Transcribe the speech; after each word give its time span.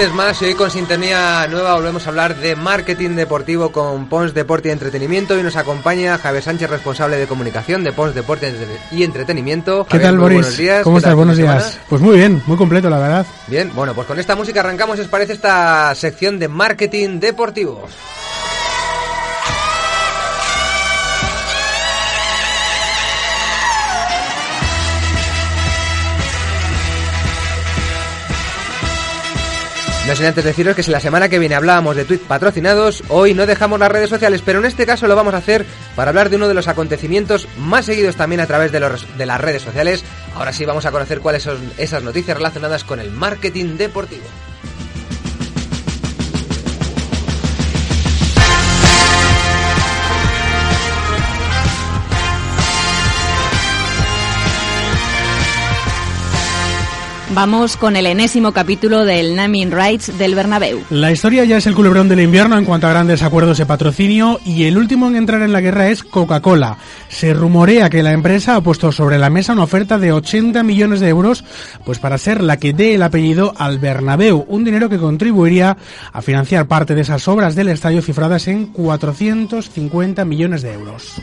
un 0.00 0.06
lunes 0.06 0.16
más 0.16 0.40
y 0.40 0.46
hoy 0.46 0.54
con 0.54 0.70
sintonía 0.70 1.46
nueva 1.48 1.74
volvemos 1.74 2.06
a 2.06 2.08
hablar 2.08 2.36
de 2.36 2.56
marketing 2.56 3.10
deportivo 3.10 3.70
con 3.70 4.08
Pons 4.08 4.32
Deporte 4.32 4.68
y 4.68 4.72
Entretenimiento 4.72 5.38
y 5.38 5.42
nos 5.42 5.56
acompaña 5.56 6.16
Javier 6.16 6.42
Sánchez, 6.42 6.70
responsable 6.70 7.18
de 7.18 7.26
comunicación 7.26 7.84
de 7.84 7.92
Pons 7.92 8.14
Deporte 8.14 8.54
y 8.92 9.02
Entretenimiento. 9.02 9.86
¿Qué 9.86 9.98
tal, 9.98 10.18
Boris? 10.18 10.38
Buenos 10.38 10.56
días. 10.56 10.82
¿Cómo 10.84 10.98
estás? 10.98 11.14
Buenos 11.14 11.36
días. 11.36 11.78
Pues 11.88 12.00
muy 12.00 12.16
bien, 12.16 12.42
muy 12.46 12.56
completo, 12.56 12.88
la 12.88 12.98
verdad. 12.98 13.26
Bien, 13.46 13.70
bueno, 13.74 13.92
pues 13.94 14.06
con 14.06 14.18
esta 14.18 14.34
música 14.34 14.60
arrancamos, 14.60 14.98
¿os 14.98 15.08
parece 15.08 15.34
esta 15.34 15.94
sección 15.94 16.38
de 16.38 16.48
marketing 16.48 17.20
deportivo? 17.20 17.86
No 30.10 30.16
sin 30.16 30.26
antes 30.26 30.42
deciros 30.42 30.74
que 30.74 30.82
si 30.82 30.90
la 30.90 30.98
semana 30.98 31.28
que 31.28 31.38
viene 31.38 31.54
hablábamos 31.54 31.94
de 31.94 32.04
tweets 32.04 32.26
patrocinados, 32.26 33.04
hoy 33.10 33.32
no 33.32 33.46
dejamos 33.46 33.78
las 33.78 33.92
redes 33.92 34.10
sociales, 34.10 34.42
pero 34.44 34.58
en 34.58 34.64
este 34.64 34.84
caso 34.84 35.06
lo 35.06 35.14
vamos 35.14 35.34
a 35.34 35.36
hacer 35.36 35.64
para 35.94 36.08
hablar 36.08 36.30
de 36.30 36.34
uno 36.34 36.48
de 36.48 36.54
los 36.54 36.66
acontecimientos 36.66 37.46
más 37.56 37.84
seguidos 37.84 38.16
también 38.16 38.40
a 38.40 38.46
través 38.48 38.72
de, 38.72 38.80
de 38.80 39.26
las 39.26 39.40
redes 39.40 39.62
sociales. 39.62 40.02
Ahora 40.34 40.52
sí 40.52 40.64
vamos 40.64 40.84
a 40.84 40.90
conocer 40.90 41.20
cuáles 41.20 41.44
son 41.44 41.58
esas 41.78 42.02
noticias 42.02 42.36
relacionadas 42.36 42.82
con 42.82 42.98
el 42.98 43.12
marketing 43.12 43.76
deportivo. 43.76 44.24
Vamos 57.32 57.76
con 57.76 57.94
el 57.94 58.06
enésimo 58.06 58.50
capítulo 58.50 59.04
del 59.04 59.36
Naming 59.36 59.70
Rights 59.70 60.18
del 60.18 60.34
Bernabéu. 60.34 60.82
La 60.90 61.12
historia 61.12 61.44
ya 61.44 61.58
es 61.58 61.66
el 61.66 61.76
culebrón 61.76 62.08
del 62.08 62.20
invierno 62.20 62.58
en 62.58 62.64
cuanto 62.64 62.88
a 62.88 62.90
grandes 62.90 63.22
acuerdos 63.22 63.58
de 63.58 63.66
patrocinio 63.66 64.40
y 64.44 64.64
el 64.64 64.76
último 64.76 65.06
en 65.06 65.14
entrar 65.14 65.40
en 65.42 65.52
la 65.52 65.60
guerra 65.60 65.90
es 65.90 66.02
Coca-Cola. 66.02 66.78
Se 67.08 67.32
rumorea 67.32 67.88
que 67.88 68.02
la 68.02 68.12
empresa 68.12 68.56
ha 68.56 68.60
puesto 68.62 68.90
sobre 68.90 69.16
la 69.16 69.30
mesa 69.30 69.52
una 69.52 69.62
oferta 69.62 69.96
de 69.98 70.10
80 70.12 70.64
millones 70.64 70.98
de 70.98 71.08
euros 71.08 71.44
pues 71.84 72.00
para 72.00 72.18
ser 72.18 72.42
la 72.42 72.56
que 72.56 72.72
dé 72.72 72.94
el 72.94 73.02
apellido 73.02 73.54
al 73.56 73.78
Bernabéu, 73.78 74.44
un 74.48 74.64
dinero 74.64 74.88
que 74.88 74.98
contribuiría 74.98 75.76
a 76.12 76.22
financiar 76.22 76.66
parte 76.66 76.96
de 76.96 77.02
esas 77.02 77.28
obras 77.28 77.54
del 77.54 77.68
estadio 77.68 78.02
cifradas 78.02 78.48
en 78.48 78.66
450 78.66 80.24
millones 80.24 80.62
de 80.62 80.72
euros. 80.72 81.20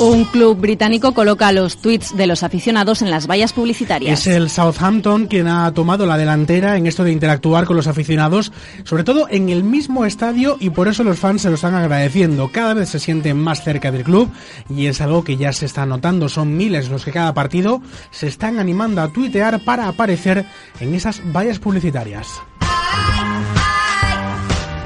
Un 0.00 0.24
club 0.24 0.58
británico 0.58 1.12
coloca 1.12 1.52
los 1.52 1.76
tweets 1.76 2.16
de 2.16 2.26
los 2.26 2.42
aficionados 2.42 3.02
en 3.02 3.10
las 3.10 3.26
vallas 3.26 3.52
publicitarias. 3.52 4.20
Es 4.20 4.26
el 4.28 4.48
Southampton 4.48 5.26
quien 5.26 5.46
ha 5.46 5.70
tomado 5.74 6.06
la 6.06 6.16
delantera 6.16 6.78
en 6.78 6.86
esto 6.86 7.04
de 7.04 7.12
interactuar 7.12 7.66
con 7.66 7.76
los 7.76 7.86
aficionados, 7.86 8.50
sobre 8.84 9.04
todo 9.04 9.26
en 9.28 9.50
el 9.50 9.62
mismo 9.62 10.06
estadio 10.06 10.56
y 10.58 10.70
por 10.70 10.88
eso 10.88 11.04
los 11.04 11.18
fans 11.18 11.42
se 11.42 11.50
lo 11.50 11.56
están 11.56 11.74
agradeciendo. 11.74 12.50
Cada 12.50 12.72
vez 12.72 12.88
se 12.88 12.98
sienten 12.98 13.36
más 13.36 13.62
cerca 13.62 13.92
del 13.92 14.04
club 14.04 14.30
y 14.70 14.86
es 14.86 15.02
algo 15.02 15.22
que 15.22 15.36
ya 15.36 15.52
se 15.52 15.66
está 15.66 15.84
notando. 15.84 16.30
Son 16.30 16.56
miles 16.56 16.88
los 16.88 17.04
que 17.04 17.12
cada 17.12 17.34
partido 17.34 17.82
se 18.10 18.26
están 18.26 18.58
animando 18.58 19.02
a 19.02 19.08
tuitear 19.08 19.62
para 19.66 19.86
aparecer 19.86 20.46
en 20.80 20.94
esas 20.94 21.20
vallas 21.30 21.58
publicitarias. 21.58 22.40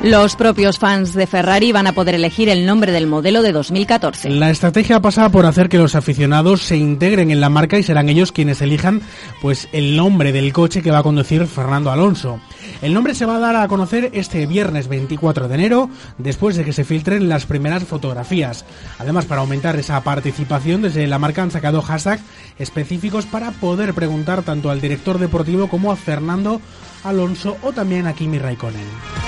Los 0.04 0.36
propios 0.36 0.78
fans 0.78 1.14
de 1.14 1.26
Ferrari 1.26 1.72
van 1.72 1.86
a 1.86 1.94
poder 1.94 2.14
elegir 2.14 2.50
el 2.50 2.66
nombre 2.66 2.92
del 2.92 3.06
modelo 3.06 3.40
de 3.40 3.52
2014. 3.52 4.28
La 4.28 4.50
estrategia 4.50 5.00
pasa 5.00 5.30
por 5.30 5.46
hacer 5.46 5.70
que 5.70 5.78
los 5.78 5.94
aficionados 5.94 6.60
se 6.60 6.76
integren 6.76 7.30
en 7.30 7.40
la 7.40 7.48
marca 7.48 7.78
y 7.78 7.82
serán 7.82 8.10
ellos 8.10 8.30
quienes 8.30 8.60
elijan 8.60 9.00
pues 9.40 9.66
el 9.72 9.96
nombre 9.96 10.30
del 10.32 10.52
coche 10.52 10.82
que 10.82 10.90
va 10.90 10.98
a 10.98 11.02
conducir 11.02 11.46
Fernando 11.46 11.90
Alonso. 11.90 12.38
El 12.82 12.92
nombre 12.92 13.14
se 13.14 13.24
va 13.24 13.36
a 13.36 13.38
dar 13.38 13.56
a 13.56 13.66
conocer 13.66 14.10
este 14.12 14.44
viernes 14.44 14.88
24 14.88 15.48
de 15.48 15.54
enero, 15.54 15.88
después 16.18 16.56
de 16.56 16.66
que 16.66 16.74
se 16.74 16.84
filtren 16.84 17.30
las 17.30 17.46
primeras 17.46 17.84
fotografías. 17.84 18.66
Además, 18.98 19.24
para 19.24 19.40
aumentar 19.40 19.76
esa 19.76 20.04
participación, 20.04 20.82
desde 20.82 21.06
la 21.06 21.18
marca 21.18 21.42
han 21.42 21.50
sacado 21.50 21.80
hashtags 21.80 22.22
específicos 22.58 23.24
para 23.24 23.52
poder 23.52 23.94
preguntar 23.94 24.42
tanto 24.42 24.68
al 24.68 24.82
director 24.82 25.18
deportivo 25.18 25.68
como 25.68 25.90
a 25.90 25.96
Fernando 25.96 26.60
Alonso 27.04 27.56
o 27.62 27.72
también 27.72 28.06
a 28.06 28.12
Kimi 28.12 28.38
Raikkonen. 28.38 29.23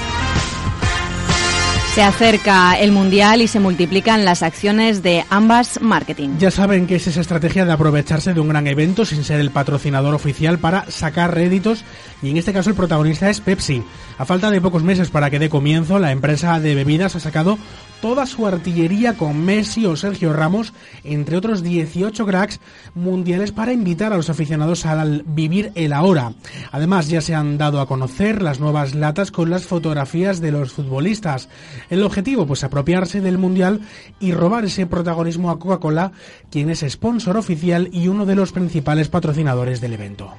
Se 1.97 2.03
acerca 2.03 2.75
el 2.79 2.93
Mundial 2.93 3.41
y 3.41 3.49
se 3.49 3.59
multiplican 3.59 4.27
las 4.27 4.43
acciones 4.43 5.03
de 5.03 5.25
ambas 5.31 5.81
marketing. 5.81 6.37
Ya 6.39 6.51
saben 6.51 6.87
que 6.87 6.97
es 6.97 7.07
esa 7.07 7.23
estrategia 7.23 7.65
de 7.65 7.73
aprovecharse 7.73 8.35
de 8.35 8.41
un 8.41 8.51
gran 8.51 8.67
evento 8.67 9.07
sin 9.07 9.25
ser 9.25 9.41
el 9.41 9.51
patrocinador 9.51 10.15
oficial 10.15 10.59
para 10.59 10.91
sacar 10.91 11.35
réditos 11.35 11.87
y 12.21 12.29
en 12.29 12.37
este 12.37 12.53
caso 12.53 12.69
el 12.69 12.77
protagonista 12.77 13.31
es 13.31 13.41
Pepsi. 13.41 13.83
A 14.19 14.27
falta 14.27 14.51
de 14.51 14.61
pocos 14.61 14.83
meses 14.83 15.09
para 15.09 15.31
que 15.31 15.39
dé 15.39 15.49
comienzo, 15.49 15.99
la 15.99 16.13
empresa 16.13 16.61
de 16.61 16.75
bebidas 16.75 17.17
ha 17.17 17.21
sacado 17.21 17.57
toda 18.01 18.27
su 18.27 18.47
artillería 18.47 19.15
con 19.15 19.45
Messi 19.45 19.87
o 19.87 19.97
Sergio 19.97 20.33
Ramos, 20.33 20.73
entre 21.05 21.37
otros 21.37 21.63
18 21.63 22.27
cracks 22.27 22.61
mundiales 22.95 23.53
para 23.53 23.73
invitar 23.73 24.13
a 24.13 24.17
los 24.17 24.31
aficionados 24.31 24.87
al 24.87 25.23
vivir 25.27 25.73
el 25.75 25.93
ahora. 25.93 26.33
Además, 26.73 27.09
ya 27.09 27.21
se 27.21 27.35
han 27.35 27.59
dado 27.59 27.81
a 27.81 27.87
conocer 27.87 28.43
las 28.43 28.61
nuevas 28.61 28.95
latas 28.95 29.31
con 29.31 29.51
las 29.51 29.67
fotografías 29.67 30.41
de 30.41 30.53
los 30.53 30.73
futbolistas. 30.73 31.49
El 31.91 32.03
objetivo, 32.03 32.47
pues 32.47 32.65
apropiarse 32.65 33.21
del 33.21 33.39
mundial 33.39 33.81
y 34.21 34.33
robar 34.33 34.65
ese 34.65 34.87
protagonismo 34.87 35.51
a 35.51 35.59
Coca-Cola, 35.59 36.13
quien 36.51 36.71
es 36.71 36.85
sponsor 36.89 37.37
oficial 37.37 37.89
y 37.93 38.09
uno 38.09 38.27
de 38.27 38.35
los 38.35 38.53
principales 38.53 39.09
patrocinadores 39.09 39.81
del 39.81 39.95
evento. 39.95 40.33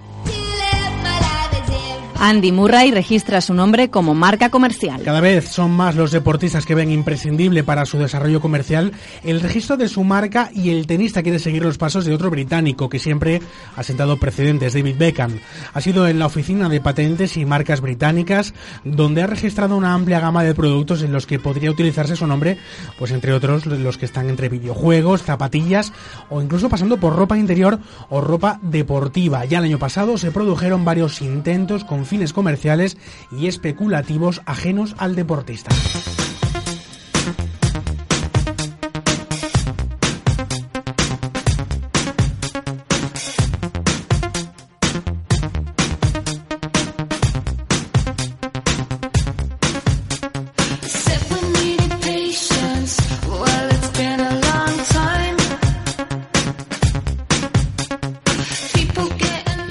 Andy 2.20 2.52
Murray 2.52 2.92
registra 2.92 3.42
su 3.42 3.54
nombre 3.54 3.90
como 3.90 4.16
marca 4.16 4.50
comercial. 4.50 5.04
Cada 5.04 5.22
vez 5.22 5.50
son 5.50 5.72
más 5.72 5.96
los 5.96 6.12
deportistas 6.12 6.66
que 6.66 6.74
ven 6.74 6.90
imprescindible 6.90 7.64
para 7.64 7.86
su 7.86 8.00
desarrollo 8.00 8.42
comercial 8.42 8.92
el 9.24 9.40
registro 9.40 9.78
de 9.78 9.88
su 9.88 10.04
marca 10.04 10.50
y 10.54 10.72
el 10.72 10.88
tenista 10.88 11.22
quiere 11.22 11.38
seguir 11.38 11.64
los 11.64 11.78
pasos 11.78 12.06
de 12.06 12.16
otro 12.16 12.32
británico 12.32 12.90
que 12.90 12.98
siempre 12.98 13.42
ha 13.76 13.84
sentado 13.84 14.18
precedentes, 14.18 14.74
David 14.74 14.96
Beckham. 14.98 15.40
Ha 15.74 15.82
sido 15.82 16.08
en 16.08 16.18
la 16.18 16.26
oficina 16.26 16.70
de 16.70 16.82
patentes 16.82 17.38
y 17.38 17.46
marcas 17.46 17.82
británicas 17.82 18.56
donde 18.84 19.22
ha 19.22 19.28
registrado 19.28 19.78
una 19.78 19.94
amplia 19.94 20.20
gama 20.20 20.44
de 20.44 20.56
productos 20.56 21.04
en 21.04 21.12
los 21.12 21.28
que 21.28 21.40
podría 21.40 21.70
utilizarse 21.70 22.16
su 22.16 22.26
nombre, 22.26 22.58
pues 22.98 23.12
entre 23.12 23.34
otros 23.34 23.68
los 23.68 23.98
que 24.00 24.06
están 24.06 24.30
entre 24.30 24.50
videojuegos, 24.50 25.22
zapatillas 25.22 25.94
o 26.30 26.42
incluso 26.42 26.68
pasando 26.68 26.98
por 26.98 27.16
ropa 27.16 27.38
interior 27.38 27.80
o 28.10 28.22
ropa 28.22 28.60
deportiva. 28.64 29.46
Ya 29.46 29.60
el 29.60 29.66
año 29.66 29.80
pasado 29.80 30.18
se 30.18 30.32
produjeron 30.32 30.84
varios 30.84 31.22
intentos 31.22 31.84
con 31.84 32.07
fines 32.08 32.34
comerciales 32.34 32.98
y 33.32 33.48
especulativos 33.48 34.42
ajenos 34.46 34.96
al 34.98 35.16
deportista. 35.16 35.70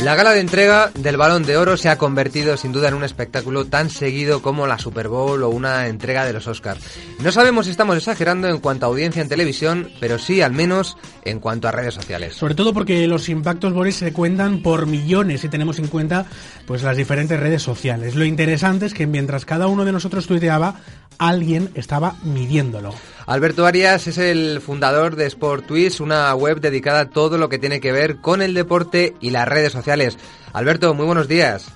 La 0.07 0.15
gala 0.15 0.26
de 0.37 0.43
entrega 0.43 0.91
del 0.93 1.17
Balón 1.17 1.45
de 1.45 1.57
Oro 1.57 1.79
se 1.79 1.89
ha 1.89 1.97
convertido 1.97 2.59
sin 2.59 2.71
duda 2.71 2.89
en 2.89 2.95
un 2.95 3.05
espectáculo 3.05 3.65
tan 3.65 3.89
seguido 3.89 4.43
como 4.43 4.67
la 4.67 4.79
Super 4.79 5.09
Bowl 5.09 5.43
o 5.43 5.49
una 5.49 5.87
entrega 5.87 6.27
de 6.27 6.35
los 6.35 6.47
Oscars. 6.47 6.85
No 7.21 7.33
sabemos 7.33 7.65
si 7.65 7.71
estamos 7.71 7.97
exagerando 7.97 8.47
en 8.47 8.59
cuanto 8.59 8.85
a 8.85 8.91
audiencia 8.91 9.23
en 9.23 9.31
televisión, 9.31 9.89
pero 9.99 10.19
sí 10.19 10.43
al 10.43 10.53
menos 10.53 10.99
en 11.25 11.41
cuanto 11.41 11.69
a 11.69 11.73
redes 11.73 11.95
sociales. 11.95 12.35
Sobre 12.35 12.55
todo 12.55 12.75
porque 12.75 13.07
los 13.07 13.31
impactos, 13.31 13.73
Boris, 13.73 13.97
se 13.97 14.13
cuentan 14.13 14.61
por 14.61 14.85
millones 14.85 15.41
si 15.41 15.49
tenemos 15.49 15.79
en 15.79 15.87
cuenta 15.87 16.27
pues 16.67 16.83
las 16.83 16.99
diferentes 16.99 17.41
redes 17.41 17.63
sociales. 17.63 18.15
Lo 18.15 18.27
interesante 18.27 18.85
es 18.85 18.93
que 18.93 19.07
mientras 19.07 19.47
cada 19.47 19.69
uno 19.69 19.87
de 19.87 19.93
nosotros 19.93 20.27
tuiteaba, 20.27 20.83
alguien 21.19 21.71
estaba 21.75 22.17
midiéndolo. 22.25 22.95
Alberto 23.27 23.67
Arias 23.67 24.07
es 24.07 24.19
el 24.19 24.61
fundador 24.61 25.17
de 25.17 25.27
Sport 25.27 25.67
Twist, 25.67 26.01
una 26.01 26.33
web 26.35 26.61
dedicada 26.61 27.01
a 27.01 27.11
todo 27.11 27.39
lo 27.39 27.49
que 27.49 27.59
tiene 27.59 27.81
que 27.81 27.91
ver 27.91 28.19
con 28.19 28.41
el 28.41 28.55
deporte 28.55 29.15
y 29.21 29.31
las 29.31 29.49
redes 29.49 29.73
sociales. 29.73 30.17
Alberto, 30.53 30.95
muy 30.95 31.07
buenos 31.07 31.29
días. 31.29 31.73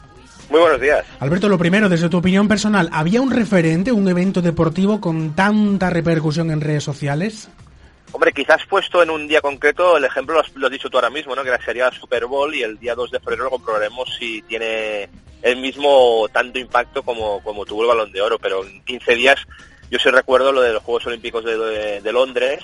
Muy 0.49 0.61
buenos 0.61 0.81
días. 0.81 1.05
Alberto, 1.21 1.49
lo 1.49 1.59
primero, 1.59 1.89
desde 1.89 2.09
tu 2.09 2.19
opinión 2.19 2.49
personal, 2.49 2.89
¿había 2.93 3.21
un 3.21 3.31
referente, 3.31 3.93
un 3.93 4.09
evento 4.09 4.43
deportivo 4.43 5.01
con 5.01 5.35
tanta 5.37 5.91
repercusión 5.91 6.51
en 6.51 6.61
redes 6.61 6.83
sociales? 6.83 7.49
Hombre, 8.13 8.33
quizás 8.33 8.67
puesto 8.67 9.03
en 9.03 9.11
un 9.11 9.29
día 9.29 9.41
concreto, 9.41 9.97
el 9.97 10.05
ejemplo 10.05 10.35
lo 10.35 10.41
has, 10.67 10.73
dicho 10.73 10.91
tú 10.91 10.97
ahora 10.97 11.11
mismo, 11.11 11.37
¿no? 11.37 11.45
Que 11.45 11.57
sería 11.65 11.87
el 11.87 11.95
Super 11.95 12.27
Bowl 12.27 12.53
y 12.53 12.63
el 12.63 12.79
día 12.79 12.97
2 12.97 13.13
de 13.13 13.21
febrero 13.21 13.45
lo 13.45 13.51
comprobaremos 13.51 14.09
si 14.19 14.43
tiene 14.43 15.09
el 15.43 15.57
mismo 15.59 16.27
tanto 16.33 16.59
impacto 16.59 17.05
como, 17.05 17.41
como 17.43 17.65
tuvo 17.65 17.83
el 17.83 17.89
Balón 17.89 18.11
de 18.11 18.21
Oro, 18.21 18.39
pero 18.39 18.65
en 18.65 18.83
15 18.83 19.15
días 19.15 19.47
yo 19.91 19.99
sí 19.99 20.11
recuerdo 20.11 20.53
lo 20.53 20.61
de 20.61 20.73
los 20.73 20.83
Juegos 20.83 21.07
Olímpicos 21.07 21.45
de, 21.45 22.13
Londres, 22.13 22.61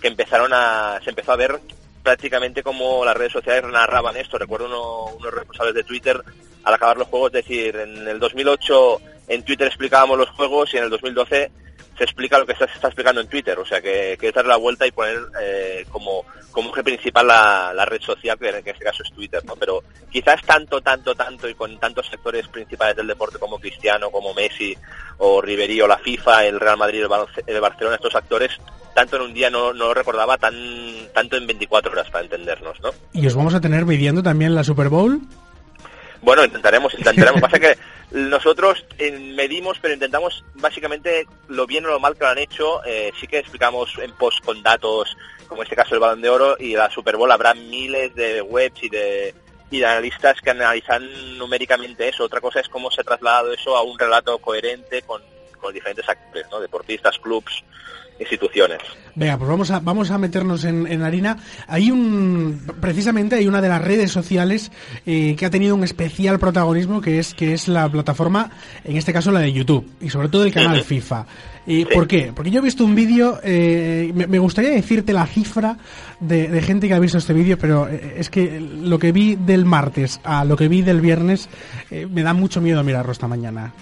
que 0.00 0.08
empezaron 0.08 0.52
a, 0.52 1.00
se 1.02 1.10
empezó 1.10 1.32
a 1.32 1.36
ver 1.36 1.60
prácticamente 2.04 2.62
como 2.62 3.04
las 3.04 3.16
redes 3.16 3.32
sociales 3.32 3.64
narraban 3.64 4.16
esto. 4.16 4.38
Recuerdo 4.38 4.66
unos 5.06 5.34
responsables 5.34 5.74
de 5.74 5.82
Twitter 5.82 6.22
al 6.62 6.74
acabar 6.74 6.96
los 6.96 7.08
juegos, 7.08 7.32
decir, 7.32 7.74
en 7.74 8.06
el 8.06 8.20
2008 8.20 9.00
en 9.28 9.42
Twitter 9.42 9.66
explicábamos 9.66 10.18
los 10.18 10.30
juegos 10.30 10.72
y 10.72 10.76
en 10.76 10.84
el 10.84 10.90
2012 10.90 11.50
se 11.96 12.04
explica 12.04 12.38
lo 12.38 12.46
que 12.46 12.56
se 12.56 12.64
está 12.64 12.88
explicando 12.88 13.20
en 13.20 13.28
Twitter, 13.28 13.58
o 13.58 13.64
sea 13.64 13.80
que, 13.80 14.16
que 14.20 14.32
dar 14.32 14.46
la 14.46 14.56
vuelta 14.56 14.86
y 14.86 14.90
poner 14.90 15.18
eh, 15.40 15.86
como, 15.90 16.24
como 16.50 16.70
eje 16.70 16.82
principal 16.82 17.26
la, 17.26 17.72
la, 17.72 17.84
red 17.84 18.00
social, 18.00 18.36
que 18.36 18.48
en 18.48 18.56
este 18.56 18.84
caso 18.84 19.02
es 19.04 19.12
Twitter, 19.12 19.44
¿no? 19.44 19.54
Pero 19.54 19.84
quizás 20.10 20.42
tanto, 20.42 20.80
tanto, 20.80 21.14
tanto 21.14 21.48
y 21.48 21.54
con 21.54 21.78
tantos 21.78 22.08
sectores 22.08 22.48
principales 22.48 22.96
del 22.96 23.06
deporte 23.06 23.38
como 23.38 23.60
Cristiano, 23.60 24.10
como 24.10 24.34
Messi 24.34 24.76
o 25.18 25.40
Ribery 25.40 25.80
o 25.82 25.86
la 25.86 25.98
FIFA, 25.98 26.46
el 26.46 26.58
Real 26.58 26.76
Madrid, 26.76 27.06
el, 27.46 27.60
Barcelona, 27.60 27.96
estos 27.96 28.16
actores, 28.16 28.58
tanto 28.94 29.16
en 29.16 29.22
un 29.22 29.34
día 29.34 29.50
no, 29.50 29.72
no 29.72 29.86
lo 29.86 29.94
recordaba 29.94 30.38
tan, 30.38 30.54
tanto 31.12 31.36
en 31.36 31.46
24 31.46 31.92
horas 31.92 32.10
para 32.10 32.24
entendernos, 32.24 32.80
¿no? 32.80 32.90
¿Y 33.12 33.26
os 33.26 33.34
vamos 33.34 33.54
a 33.54 33.60
tener 33.60 33.84
midiendo 33.84 34.22
también 34.22 34.54
la 34.54 34.64
Super 34.64 34.88
Bowl? 34.88 35.20
Bueno, 36.22 36.44
intentaremos, 36.44 36.94
intentaremos. 36.98 37.40
Pasa 37.40 37.58
que 37.58 37.76
nosotros 38.12 38.84
eh, 38.98 39.10
medimos, 39.34 39.78
pero 39.80 39.94
intentamos 39.94 40.44
básicamente 40.54 41.26
lo 41.48 41.66
bien 41.66 41.84
o 41.84 41.88
lo 41.88 42.00
mal 42.00 42.14
que 42.14 42.24
lo 42.24 42.30
han 42.30 42.38
hecho. 42.38 42.84
Eh, 42.84 43.12
sí 43.20 43.26
que 43.26 43.38
explicamos 43.38 43.90
en 43.98 44.12
post 44.12 44.42
con 44.44 44.62
datos, 44.62 45.16
como 45.48 45.62
en 45.62 45.66
este 45.66 45.76
caso 45.76 45.94
el 45.94 46.00
Balón 46.00 46.22
de 46.22 46.30
Oro 46.30 46.56
y 46.58 46.74
la 46.74 46.90
Super 46.90 47.16
Bowl. 47.16 47.30
Habrá 47.30 47.54
miles 47.54 48.14
de 48.14 48.40
webs 48.40 48.82
y 48.82 48.88
de, 48.88 49.34
y 49.70 49.80
de 49.80 49.86
analistas 49.86 50.40
que 50.40 50.50
analizan 50.50 51.36
numéricamente 51.36 52.08
eso. 52.08 52.24
Otra 52.24 52.40
cosa 52.40 52.60
es 52.60 52.68
cómo 52.68 52.90
se 52.90 53.02
ha 53.02 53.04
trasladado 53.04 53.52
eso 53.52 53.76
a 53.76 53.82
un 53.82 53.98
relato 53.98 54.38
coherente 54.38 55.02
con, 55.02 55.20
con 55.60 55.74
diferentes 55.74 56.08
actores, 56.08 56.46
¿no? 56.50 56.60
deportistas, 56.60 57.18
clubs, 57.18 57.64
instituciones. 58.18 58.78
Venga, 59.16 59.38
pues 59.38 59.48
vamos 59.48 59.70
a, 59.70 59.80
vamos 59.80 60.10
a 60.10 60.18
meternos 60.18 60.64
en, 60.64 61.02
harina. 61.02 61.38
Hay 61.68 61.90
un, 61.90 62.60
precisamente 62.80 63.36
hay 63.36 63.46
una 63.46 63.60
de 63.60 63.68
las 63.68 63.82
redes 63.82 64.10
sociales 64.10 64.72
eh, 65.06 65.36
que 65.36 65.46
ha 65.46 65.50
tenido 65.50 65.74
un 65.74 65.84
especial 65.84 66.38
protagonismo 66.38 67.00
que 67.00 67.18
es, 67.18 67.34
que 67.34 67.52
es 67.52 67.68
la 67.68 67.88
plataforma, 67.88 68.50
en 68.82 68.96
este 68.96 69.12
caso 69.12 69.30
la 69.30 69.40
de 69.40 69.52
YouTube, 69.52 69.88
y 70.00 70.10
sobre 70.10 70.28
todo 70.28 70.44
el 70.44 70.52
canal 70.52 70.82
FIFA. 70.82 71.26
¿Y 71.66 71.84
¿Por 71.86 72.06
qué? 72.06 72.32
Porque 72.34 72.50
yo 72.50 72.60
he 72.60 72.62
visto 72.62 72.84
un 72.84 72.94
vídeo, 72.94 73.40
eh, 73.42 74.12
me, 74.14 74.38
gustaría 74.38 74.70
decirte 74.70 75.12
la 75.12 75.26
cifra 75.26 75.78
de, 76.20 76.60
gente 76.60 76.88
que 76.88 76.94
ha 76.94 76.98
visto 76.98 77.18
este 77.18 77.32
vídeo, 77.32 77.56
pero 77.56 77.88
eh, 77.88 78.16
es 78.18 78.28
que 78.28 78.60
lo 78.60 78.98
que 78.98 79.12
vi 79.12 79.36
del 79.36 79.64
martes 79.64 80.20
a 80.24 80.44
lo 80.44 80.56
que 80.56 80.68
vi 80.68 80.82
del 80.82 81.00
viernes 81.00 81.48
me 82.10 82.22
da 82.22 82.34
mucho 82.34 82.60
miedo 82.60 82.82
mirarlo 82.82 83.12
esta 83.12 83.28
mañana. 83.28 83.72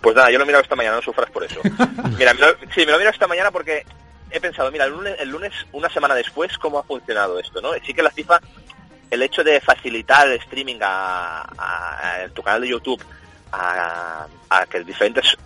Pues 0.00 0.16
nada, 0.16 0.30
yo 0.30 0.38
lo 0.38 0.44
he 0.44 0.46
mirado 0.46 0.62
esta 0.62 0.76
mañana, 0.76 0.96
no 0.96 1.02
sufras 1.02 1.30
por 1.30 1.44
eso. 1.44 1.60
Mira, 2.18 2.32
sí, 2.74 2.80
me 2.80 2.86
lo 2.86 2.94
he 2.94 2.98
mirado 2.98 3.10
esta 3.10 3.26
mañana 3.26 3.50
porque 3.50 3.84
he 4.30 4.40
pensado, 4.40 4.70
mira, 4.70 4.84
el 4.84 5.28
lunes, 5.28 5.52
una 5.72 5.90
semana 5.90 6.14
después, 6.14 6.56
¿cómo 6.58 6.78
ha 6.78 6.84
funcionado 6.84 7.38
esto? 7.38 7.60
¿no? 7.60 7.72
Sí 7.84 7.92
que 7.92 8.02
la 8.02 8.10
FIFA, 8.10 8.40
el 9.10 9.22
hecho 9.22 9.42
de 9.42 9.60
facilitar 9.60 10.28
el 10.28 10.34
streaming 10.34 10.78
a, 10.80 12.28
tu 12.32 12.42
canal 12.42 12.62
de 12.62 12.68
YouTube, 12.68 13.02
a, 13.52 14.26
que 14.70 14.84
diferentes 14.84 15.36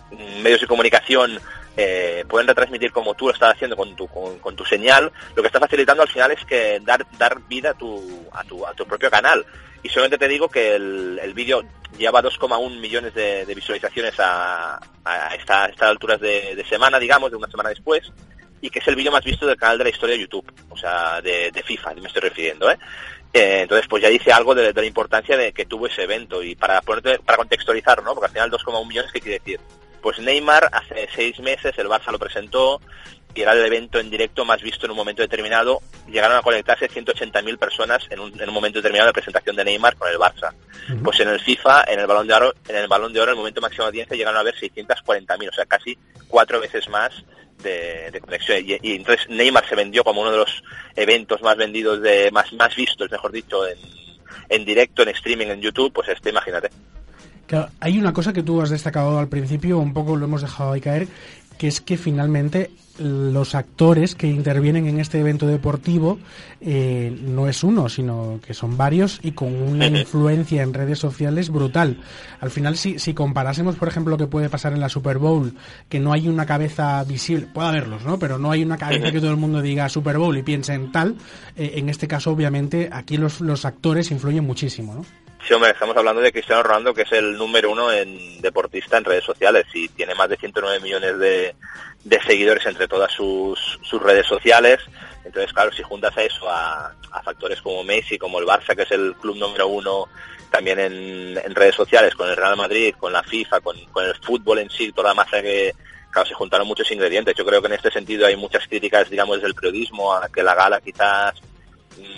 medios 0.41 0.61
de 0.61 0.67
comunicación 0.67 1.39
eh, 1.77 2.23
pueden 2.27 2.47
retransmitir 2.47 2.91
como 2.91 3.13
tú 3.13 3.27
lo 3.27 3.33
estás 3.33 3.53
haciendo 3.53 3.75
con 3.75 3.95
tu, 3.95 4.07
con, 4.07 4.55
tu 4.55 4.65
señal, 4.65 5.11
lo 5.35 5.41
que 5.41 5.47
está 5.47 5.59
facilitando 5.59 6.03
al 6.03 6.09
final 6.09 6.31
es 6.31 6.45
que 6.45 6.79
dar, 6.81 7.05
dar 7.17 7.41
vida 7.47 7.71
a 7.71 7.73
tu, 7.73 8.27
a 8.31 8.43
tu, 8.43 8.65
a 8.65 8.73
tu 8.73 8.85
propio 8.85 9.09
canal. 9.09 9.45
Y 9.83 9.89
solamente 9.89 10.17
te 10.17 10.27
digo 10.27 10.49
que 10.49 10.75
el, 10.75 11.19
el 11.21 11.33
vídeo 11.33 11.63
lleva 11.97 12.21
2,1 12.21 12.79
millones 12.79 13.13
de, 13.13 13.45
visualizaciones 13.53 14.13
a, 14.19 14.79
a, 15.03 15.35
estas 15.35 15.81
alturas 15.81 16.19
de, 16.19 16.63
semana, 16.67 16.99
digamos, 16.99 17.31
de 17.31 17.37
una 17.37 17.47
semana 17.47 17.69
después, 17.69 18.11
y 18.61 18.69
que 18.69 18.79
es 18.79 18.87
el 18.87 18.95
vídeo 18.95 19.11
más 19.11 19.23
visto 19.23 19.45
del 19.45 19.57
canal 19.57 19.77
de 19.77 19.85
la 19.85 19.89
historia 19.89 20.15
de 20.15 20.21
YouTube, 20.21 20.51
o 20.69 20.77
sea, 20.77 21.21
de, 21.21 21.63
FIFA, 21.65 21.93
me 21.95 22.07
estoy 22.07 22.21
refiriendo, 22.21 22.69
¿eh? 22.69 22.77
¿eh? 23.33 23.61
entonces, 23.61 23.87
pues 23.87 24.01
ya 24.01 24.09
dice 24.09 24.31
algo 24.31 24.55
de, 24.55 24.73
la 24.73 24.85
importancia 24.85 25.37
de 25.37 25.51
que 25.51 25.65
tuvo 25.65 25.87
ese 25.87 26.03
evento 26.03 26.41
y 26.41 26.55
para 26.55 26.81
ponerte, 26.81 27.19
para 27.19 27.37
contextualizar, 27.37 28.01
¿no? 28.03 28.13
Porque 28.13 28.27
al 28.27 28.33
final 28.33 28.51
2,1 28.51 28.87
millones, 28.87 29.11
¿qué 29.11 29.21
quiere 29.21 29.39
decir? 29.39 29.59
Pues 30.05 30.19
Neymar 30.19 30.69
hace 30.71 31.09
seis 31.15 31.39
meses 31.39 31.73
el 31.79 31.87
Barça 31.87 32.11
lo 32.11 32.19
presentó, 32.19 32.79
y 33.33 33.41
era 33.41 33.53
el 33.53 33.65
evento 33.65 33.97
en 33.97 34.11
directo 34.11 34.45
más 34.45 34.61
visto 34.61 34.85
en 34.85 34.91
un 34.91 34.97
momento 34.97 35.23
determinado. 35.23 35.81
Llegaron 36.07 36.37
a 36.37 36.43
conectarse 36.43 36.87
180.000 36.87 37.57
personas 37.57 38.05
en 38.11 38.19
un, 38.19 38.39
en 38.39 38.47
un, 38.47 38.53
momento 38.53 38.77
determinado 38.77 39.07
de 39.07 39.13
presentación 39.13 39.55
de 39.55 39.65
Neymar 39.65 39.95
con 39.95 40.07
el 40.07 40.19
Barça. 40.19 40.53
Pues 41.03 41.19
en 41.21 41.29
el 41.29 41.39
FIFA, 41.39 41.85
en 41.87 42.01
el 42.01 42.05
Balón 42.05 42.27
de 42.27 42.35
Oro, 42.35 42.53
en 42.67 42.75
el 42.75 42.87
Balón 42.87 43.13
de 43.13 43.19
Oro, 43.19 43.31
el 43.31 43.37
momento 43.37 43.61
máximo 43.61 43.85
de 43.85 43.87
audiencia 43.87 44.15
llegaron 44.15 44.39
a 44.39 44.43
ver 44.43 44.53
640.000, 44.53 45.49
o 45.49 45.53
sea, 45.53 45.65
casi 45.65 45.97
cuatro 46.27 46.59
veces 46.59 46.87
más 46.87 47.11
de, 47.63 48.21
conexión. 48.21 48.59
Y, 48.63 48.77
entonces 48.93 49.27
Neymar 49.27 49.67
se 49.67 49.73
vendió 49.73 50.03
como 50.03 50.21
uno 50.21 50.29
de 50.29 50.37
los 50.37 50.63
eventos 50.95 51.41
más 51.41 51.57
vendidos, 51.57 51.99
de 52.03 52.29
más, 52.29 52.53
más 52.53 52.75
vistos, 52.75 53.09
mejor 53.09 53.31
dicho, 53.31 53.67
en, 53.67 53.79
en 54.49 54.65
directo, 54.65 55.01
en 55.01 55.09
streaming, 55.09 55.47
en 55.47 55.61
YouTube, 55.61 55.91
pues 55.91 56.09
este, 56.09 56.29
imagínate. 56.29 56.69
Hay 57.79 57.99
una 57.99 58.13
cosa 58.13 58.33
que 58.33 58.43
tú 58.43 58.61
has 58.61 58.69
destacado 58.69 59.19
al 59.19 59.27
principio, 59.27 59.79
un 59.79 59.93
poco 59.93 60.15
lo 60.15 60.25
hemos 60.25 60.41
dejado 60.41 60.73
ahí 60.73 60.81
caer, 60.81 61.07
que 61.57 61.67
es 61.67 61.81
que 61.81 61.97
finalmente 61.97 62.71
los 62.97 63.55
actores 63.55 64.15
que 64.15 64.27
intervienen 64.27 64.87
en 64.87 64.99
este 64.99 65.19
evento 65.19 65.47
deportivo 65.47 66.17
eh, 66.61 67.17
no 67.23 67.47
es 67.49 67.63
uno, 67.63 67.89
sino 67.89 68.39
que 68.45 68.53
son 68.53 68.77
varios 68.77 69.19
y 69.21 69.31
con 69.31 69.53
una 69.53 69.87
influencia 69.87 70.63
en 70.63 70.73
redes 70.73 70.99
sociales 70.99 71.49
brutal. 71.49 71.99
Al 72.39 72.51
final, 72.51 72.77
si, 72.77 72.99
si 72.99 73.13
comparásemos, 73.13 73.75
por 73.75 73.87
ejemplo, 73.87 74.11
lo 74.11 74.17
que 74.17 74.27
puede 74.27 74.49
pasar 74.49 74.73
en 74.73 74.79
la 74.79 74.89
Super 74.89 75.17
Bowl, 75.17 75.55
que 75.89 75.99
no 75.99 76.13
hay 76.13 76.27
una 76.27 76.45
cabeza 76.45 77.03
visible, 77.03 77.47
puede 77.53 77.67
haberlos, 77.67 78.05
¿no? 78.05 78.17
Pero 78.17 78.37
no 78.37 78.51
hay 78.51 78.63
una 78.63 78.77
cabeza 78.77 79.11
que 79.11 79.19
todo 79.19 79.31
el 79.31 79.37
mundo 79.37 79.61
diga 79.61 79.89
Super 79.89 80.17
Bowl 80.17 80.37
y 80.37 80.43
piense 80.43 80.73
en 80.73 80.91
tal. 80.91 81.15
Eh, 81.57 81.73
en 81.75 81.89
este 81.89 82.07
caso, 82.07 82.31
obviamente, 82.31 82.89
aquí 82.91 83.17
los, 83.17 83.41
los 83.41 83.65
actores 83.65 84.11
influyen 84.11 84.45
muchísimo, 84.45 84.95
¿no? 84.95 85.05
Sí, 85.47 85.53
hombre, 85.53 85.69
estamos 85.69 85.95
hablando 85.95 86.21
de 86.21 86.31
Cristiano 86.31 86.63
Ronaldo, 86.63 86.91
que 86.91 87.03
es 87.03 87.11
el 87.11 87.37
número 87.37 87.69
uno 87.69 87.91
en 87.91 88.41
deportista 88.41 88.97
en 88.97 89.03
redes 89.03 89.23
sociales 89.23 89.65
y 89.75 89.87
tiene 89.89 90.15
más 90.15 90.27
de 90.27 90.37
109 90.37 90.79
millones 90.79 91.19
de, 91.19 91.55
seguidores 92.25 92.65
entre 92.65 92.87
todas 92.87 93.11
sus, 93.11 93.79
redes 94.01 94.25
sociales. 94.25 94.79
Entonces, 95.23 95.53
claro, 95.53 95.71
si 95.71 95.83
juntas 95.83 96.17
a 96.17 96.23
eso 96.23 96.49
a, 96.49 96.95
factores 97.23 97.61
como 97.61 97.83
Messi, 97.83 98.17
como 98.17 98.39
el 98.39 98.47
Barça, 98.47 98.75
que 98.75 98.81
es 98.81 98.91
el 98.91 99.13
club 99.21 99.37
número 99.37 99.67
uno 99.67 100.07
también 100.49 100.79
en, 100.79 101.53
redes 101.53 101.75
sociales, 101.75 102.15
con 102.15 102.27
el 102.27 102.35
Real 102.35 102.57
Madrid, 102.57 102.95
con 102.97 103.13
la 103.13 103.21
FIFA, 103.21 103.61
con, 103.61 103.77
el 103.77 104.15
fútbol 104.23 104.59
en 104.59 104.71
sí, 104.71 104.91
toda 104.93 105.09
la 105.09 105.13
masa 105.13 105.43
que, 105.43 105.75
claro, 106.09 106.27
se 106.27 106.33
juntaron 106.33 106.65
muchos 106.65 106.91
ingredientes. 106.91 107.35
Yo 107.35 107.45
creo 107.45 107.61
que 107.61 107.67
en 107.67 107.73
este 107.73 107.91
sentido 107.91 108.25
hay 108.25 108.35
muchas 108.35 108.67
críticas, 108.67 109.11
digamos, 109.11 109.37
desde 109.37 109.49
el 109.49 109.55
periodismo, 109.55 110.11
a 110.11 110.27
que 110.27 110.41
la 110.41 110.55
gala 110.55 110.81
quizás 110.81 111.35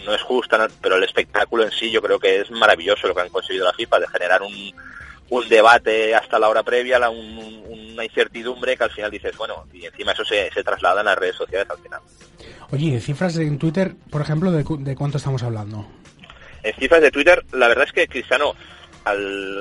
no 0.05 0.13
es 0.13 0.22
justa, 0.22 0.67
pero 0.81 0.96
el 0.96 1.03
espectáculo 1.03 1.63
en 1.63 1.72
sí 1.72 1.91
yo 1.91 2.01
creo 2.01 2.19
que 2.19 2.41
es 2.41 2.51
maravilloso 2.51 3.07
lo 3.07 3.15
que 3.15 3.22
han 3.22 3.29
conseguido 3.29 3.65
la 3.65 3.74
FIFA, 3.74 4.00
de 4.00 4.07
generar 4.07 4.41
un, 4.41 4.74
un 5.29 5.50
debate 5.50 6.15
hasta 6.15 6.39
la 6.39 6.50
hora 6.50 6.63
previa, 6.63 7.00
la, 7.00 7.10
una 7.10 8.03
incertidumbre 8.03 8.77
que 8.77 8.84
al 8.84 8.91
final 8.91 9.12
dices, 9.12 9.36
bueno, 9.38 9.65
y 9.74 9.86
encima 9.86 10.13
eso 10.13 10.24
se, 10.24 10.51
se 10.51 10.63
traslada 10.63 11.01
en 11.01 11.07
las 11.07 11.17
redes 11.17 11.36
sociales 11.36 11.67
al 11.69 11.79
final. 11.79 12.01
Oye, 12.72 13.00
cifras 13.00 13.38
en 13.38 13.57
Twitter, 13.57 13.96
por 14.10 14.22
ejemplo, 14.22 14.51
de, 14.51 14.63
de 14.79 14.96
cuánto 14.96 15.17
estamos 15.17 15.43
hablando? 15.43 15.88
En 16.63 16.74
cifras 16.75 17.01
de 17.01 17.12
Twitter, 17.12 17.46
la 17.53 17.67
verdad 17.67 17.86
es 17.86 17.93
que 17.93 18.07
Cristiano 18.07 18.55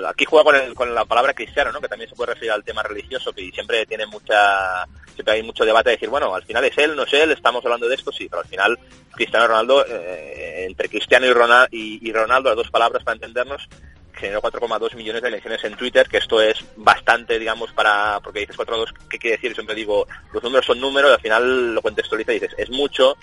aquí 0.08 0.24
juega 0.24 0.44
con, 0.44 0.74
con, 0.74 0.94
la 0.94 1.04
palabra 1.04 1.34
cristiano, 1.34 1.72
¿no? 1.72 1.80
que 1.80 1.88
también 1.88 2.08
se 2.08 2.16
puede 2.16 2.32
referir 2.32 2.52
al 2.52 2.64
tema 2.64 2.82
religioso, 2.82 3.32
que 3.32 3.50
siempre 3.50 3.86
tiene 3.86 4.06
mucha, 4.06 4.86
siempre 5.14 5.34
hay 5.34 5.42
mucho 5.42 5.64
debate 5.64 5.90
de 5.90 5.96
decir, 5.96 6.08
bueno, 6.08 6.34
al 6.34 6.44
final 6.44 6.64
es 6.64 6.76
él, 6.78 6.94
no 6.94 7.04
es 7.04 7.12
él, 7.12 7.32
estamos 7.32 7.64
hablando 7.64 7.88
de 7.88 7.94
esto, 7.94 8.12
sí, 8.12 8.28
pero 8.28 8.42
al 8.42 8.48
final 8.48 8.78
Cristiano 9.12 9.48
Ronaldo, 9.48 9.84
eh, 9.88 10.66
entre 10.68 10.88
Cristiano 10.88 11.26
y 11.26 11.32
Ronaldo, 11.32 11.68
y, 11.72 12.12
Ronaldo, 12.12 12.50
las 12.50 12.56
dos 12.56 12.70
palabras 12.70 13.02
para 13.02 13.14
entendernos, 13.14 13.68
generó 14.12 14.40
4,2 14.40 14.94
millones 14.94 15.22
de 15.22 15.28
elecciones 15.28 15.64
en 15.64 15.76
Twitter, 15.76 16.08
que 16.08 16.18
esto 16.18 16.40
es 16.40 16.64
bastante, 16.76 17.38
digamos, 17.38 17.72
para, 17.72 18.20
porque 18.20 18.40
dices 18.40 18.56
4,2, 18.56 18.94
¿qué 19.10 19.18
quiere 19.18 19.36
decir? 19.36 19.54
Siempre 19.54 19.74
digo, 19.74 20.06
los 20.32 20.42
números 20.42 20.64
son 20.64 20.80
números, 20.80 21.12
al 21.12 21.20
final 21.20 21.74
lo 21.74 21.82
contextualiza 21.82 22.32
y 22.32 22.40
dices, 22.40 22.54
es 22.56 22.70
mucho, 22.70 23.16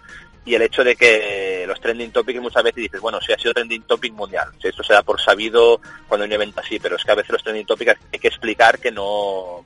y 0.45 0.55
el 0.55 0.61
hecho 0.61 0.83
de 0.83 0.95
que 0.95 1.42
trending 1.83 2.11
topics 2.11 2.41
muchas 2.41 2.63
veces 2.63 2.83
dices, 2.83 3.01
bueno, 3.01 3.21
si 3.21 3.31
ha 3.31 3.37
sido 3.37 3.53
trending 3.53 3.83
topic 3.83 4.13
mundial, 4.13 4.49
si 4.59 4.69
esto 4.69 4.83
se 4.83 4.93
da 4.93 5.03
por 5.03 5.21
sabido 5.21 5.79
cuando 6.07 6.23
hay 6.23 6.29
un 6.29 6.33
evento 6.33 6.61
así, 6.61 6.79
pero 6.79 6.95
es 6.95 7.03
que 7.03 7.11
a 7.11 7.15
veces 7.15 7.31
los 7.31 7.43
trending 7.43 7.67
topics 7.67 7.95
hay 8.11 8.19
que 8.19 8.27
explicar 8.27 8.79
que 8.79 8.91
no, 8.91 9.63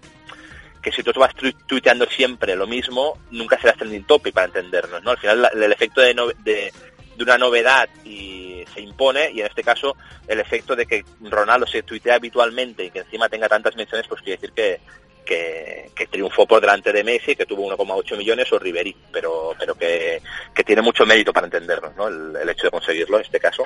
que 0.81 0.91
si 0.91 1.03
tú 1.03 1.11
vas 1.17 1.33
tuiteando 1.65 2.05
siempre 2.07 2.55
lo 2.55 2.67
mismo, 2.67 3.17
nunca 3.31 3.57
serás 3.59 3.77
trending 3.77 4.03
topic 4.03 4.33
para 4.33 4.47
entendernos, 4.47 5.03
¿no? 5.03 5.11
Al 5.11 5.17
final 5.17 5.49
el 5.53 5.71
efecto 5.71 6.01
de, 6.01 6.13
de, 6.43 6.73
de 7.15 7.23
una 7.23 7.37
novedad 7.37 7.87
y 8.03 8.63
se 8.73 8.81
impone, 8.81 9.31
y 9.31 9.39
en 9.39 9.47
este 9.47 9.63
caso 9.63 9.95
el 10.27 10.39
efecto 10.39 10.75
de 10.75 10.85
que 10.85 11.05
Ronaldo 11.21 11.65
se 11.65 11.83
tuitea 11.83 12.15
habitualmente 12.15 12.85
y 12.85 12.91
que 12.91 12.99
encima 12.99 13.29
tenga 13.29 13.47
tantas 13.47 13.75
menciones, 13.75 14.07
pues 14.07 14.21
quiere 14.21 14.39
decir 14.39 14.53
que, 14.53 14.79
que, 15.27 16.07
triunfó 16.09 16.45
por 16.45 16.61
delante 16.61 16.91
de 16.93 17.03
Messi, 17.03 17.35
que 17.35 17.45
tuvo 17.45 17.69
1,8 17.75 18.17
millones, 18.17 18.51
o 18.51 18.59
Ribery, 18.59 18.95
pero, 19.11 19.53
pero 19.59 19.75
que, 19.75 20.21
tiene 20.65 20.81
mucho 20.81 21.05
mérito 21.05 21.33
para 21.33 21.47
entendernos, 21.47 21.95
¿no? 21.95 22.07
El, 22.07 22.49
hecho 22.49 22.65
de 22.65 22.71
conseguirlo 22.71 23.17
en 23.17 23.23
este 23.23 23.39
caso. 23.39 23.63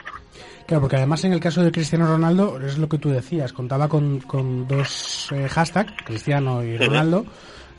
Claro, 0.65 0.81
porque 0.81 0.95
además 0.95 1.23
en 1.23 1.33
el 1.33 1.39
caso 1.39 1.63
de 1.63 1.71
Cristiano 1.71 2.07
Ronaldo, 2.07 2.59
es 2.65 2.77
lo 2.77 2.89
que 2.89 2.97
tú 2.97 3.09
decías, 3.09 3.53
contaba 3.53 3.87
con, 3.87 4.19
con 4.21 4.67
dos 4.67 5.29
eh, 5.31 5.47
hashtags, 5.47 5.93
Cristiano 6.03 6.63
y 6.63 6.77
Ronaldo, 6.77 7.25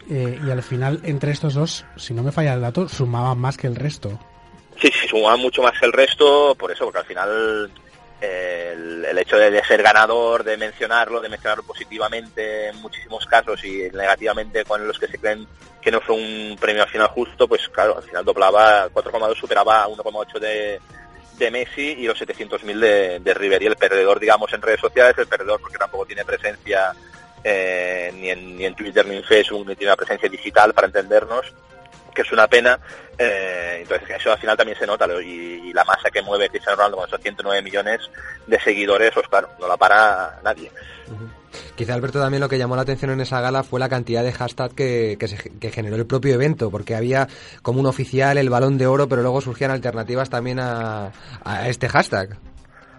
eh, 0.09 0.39
y 0.47 0.51
al 0.51 0.63
final 0.63 1.01
entre 1.05 1.33
estos 1.33 1.55
dos, 1.55 1.85
si 1.97 2.15
no 2.15 2.23
me 2.23 2.33
falla 2.33 2.55
el 2.55 2.61
dato, 2.61 2.89
sumaban 2.89 3.39
más 3.39 3.57
que 3.57 3.67
el 3.67 3.77
resto. 3.77 4.19
Sí, 4.81 4.91
sí, 4.93 5.07
sumaban 5.09 5.41
mucho 5.41 5.63
más 5.63 5.79
que 5.79 5.87
el 5.87 5.93
resto, 5.93 6.55
por 6.57 6.71
eso, 6.71 6.85
porque 6.85 6.99
al 6.99 7.07
final 7.07 7.71
el, 8.23 9.19
hecho 9.19 9.37
de, 9.37 9.63
ser 9.65 9.83
ganador, 9.83 10.45
de 10.45 10.57
mencionarlo, 10.57 11.21
de 11.21 11.29
mencionarlo 11.29 11.65
positivamente 11.65 12.69
en 12.69 12.77
muchísimos 12.77 13.27
casos 13.27 13.63
y 13.65 13.91
negativamente 13.93 14.65
con 14.65 14.87
los 14.87 14.99
que 14.99 15.09
se 15.09 15.19
creen 15.19 15.47
que 15.81 15.91
no 15.91 16.01
fue 16.01 16.17
un 16.17 16.57
premio 16.61 16.83
al 16.83 16.89
final 16.89 17.09
justo, 17.09 17.49
pues 17.49 17.69
claro, 17.69 17.97
al 17.97 18.05
final 18.05 18.25
doblaba 18.25 18.89
4,2, 18.91 19.37
superaba 19.37 19.89
1,8 19.89 20.39
de, 20.39 20.81
Messi 21.51 21.97
y 21.99 22.07
los 22.07 22.21
700.000 22.21 22.79
de, 22.79 23.19
de 23.19 23.35
River. 23.35 23.61
Y 23.65 23.67
el 23.67 23.75
perdedor, 23.75 24.21
digamos, 24.21 24.53
en 24.53 24.63
redes 24.63 24.81
sociales, 24.81 25.19
el 25.19 25.27
perdedor 25.27 25.61
porque 25.61 25.77
tampoco 25.77 26.07
tiene 26.07 26.25
presencia 26.25 26.93
eh, 27.43 28.13
ni, 28.15 28.31
en, 28.31 28.57
ni 28.57 28.65
en 28.65 28.77
Twitter 28.77 29.05
ni 29.05 29.17
en 29.17 29.25
Facebook, 29.25 29.67
ni 29.67 29.75
tiene 29.75 29.91
una 29.91 29.97
presencia 29.97 30.29
digital 30.29 30.73
para 30.73 30.87
entendernos, 30.87 31.53
que 32.15 32.23
es 32.23 32.33
una 32.33 32.47
pena. 32.47 32.79
Eh, 33.19 33.79
entonces 33.83 34.09
eso 34.11 34.33
al 34.33 34.39
final 34.39 34.57
también 34.57 34.79
se 34.79 34.87
nota 34.87 35.07
y, 35.23 35.73
la 35.73 35.85
masa 35.85 36.11
que 36.11 36.21
mueve 36.21 36.51
Cristiano 36.51 36.77
Ronaldo 36.77 36.99
con 36.99 37.09
esos 37.09 37.21
109 37.21 37.63
millones 37.63 38.01
de 38.47 38.61
seguidores, 38.61 39.11
pues 39.15 39.27
claro, 39.27 39.49
no 39.59 39.67
la 39.67 39.79
para 39.79 40.39
nadie. 40.45 40.71
Quizá 41.75 41.95
Alberto 41.95 42.21
también 42.21 42.43
lo 42.43 42.49
que 42.49 42.59
llamó 42.59 42.77
la 42.77 42.83
atención 42.83 43.11
en 43.11 43.21
esa 43.23 43.41
gala 43.41 43.63
fue 43.63 43.81
la 43.81 43.89
cantidad 43.89 44.23
de 44.23 44.33
hashtag 44.33 44.75
que, 44.75 45.17
que, 45.19 45.71
generó 45.71 45.97
el 45.97 46.07
propio 46.07 46.35
evento, 46.35 46.71
porque 46.71 46.95
había 46.95 47.27
como 47.63 47.81
un 47.81 47.87
oficial 47.87 48.37
el 48.37 48.51
balón 48.51 48.77
de 48.77 48.87
oro, 48.87 49.09
pero 49.09 49.23
luego 49.23 49.41
surgían 49.41 49.71
alternativas 49.71 50.29
también 50.29 50.61
a, 50.61 51.13
a 51.43 51.69
este 51.69 51.89
hashtag. 51.89 52.37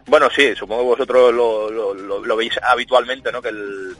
Bueno, 0.07 0.29
sí, 0.35 0.55
supongo 0.55 0.81
que 0.81 0.87
vosotros 0.87 1.33
lo, 1.33 1.69
lo, 1.69 1.93
lo 1.93 2.35
veis 2.35 2.59
habitualmente, 2.61 3.31
¿no? 3.31 3.41
Que 3.41 3.49
el, 3.49 3.95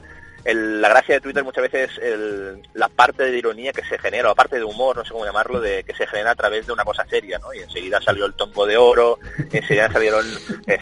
la 0.46 0.90
gracia 0.90 1.16
de 1.16 1.22
Twitter 1.22 1.44
muchas 1.44 1.72
veces 1.72 1.98
es 1.98 2.60
la 2.74 2.90
parte 2.90 3.24
de 3.24 3.38
ironía 3.38 3.72
que 3.72 3.84
se 3.84 3.98
genera, 3.98 4.30
la 4.30 4.36
parte 4.36 4.58
de 4.58 4.64
humor, 4.64 4.98
no 4.98 5.06
sé 5.06 5.12
cómo 5.12 5.26
llamarlo, 5.26 5.62
de 5.62 5.84
que 5.84 5.96
se 5.96 6.06
genera 6.06 6.32
a 6.32 6.36
través 6.36 6.68
de 6.68 6.74
una 6.74 6.84
cosa 6.84 7.06
seria, 7.08 7.40
¿no? 7.40 7.54
Y 7.54 7.60
enseguida 7.60 8.02
salió 8.02 8.26
el 8.26 8.34
tongo 8.34 8.66
de 8.66 8.76
oro, 8.76 9.20
enseguida 9.52 9.92
salieron, 9.92 10.26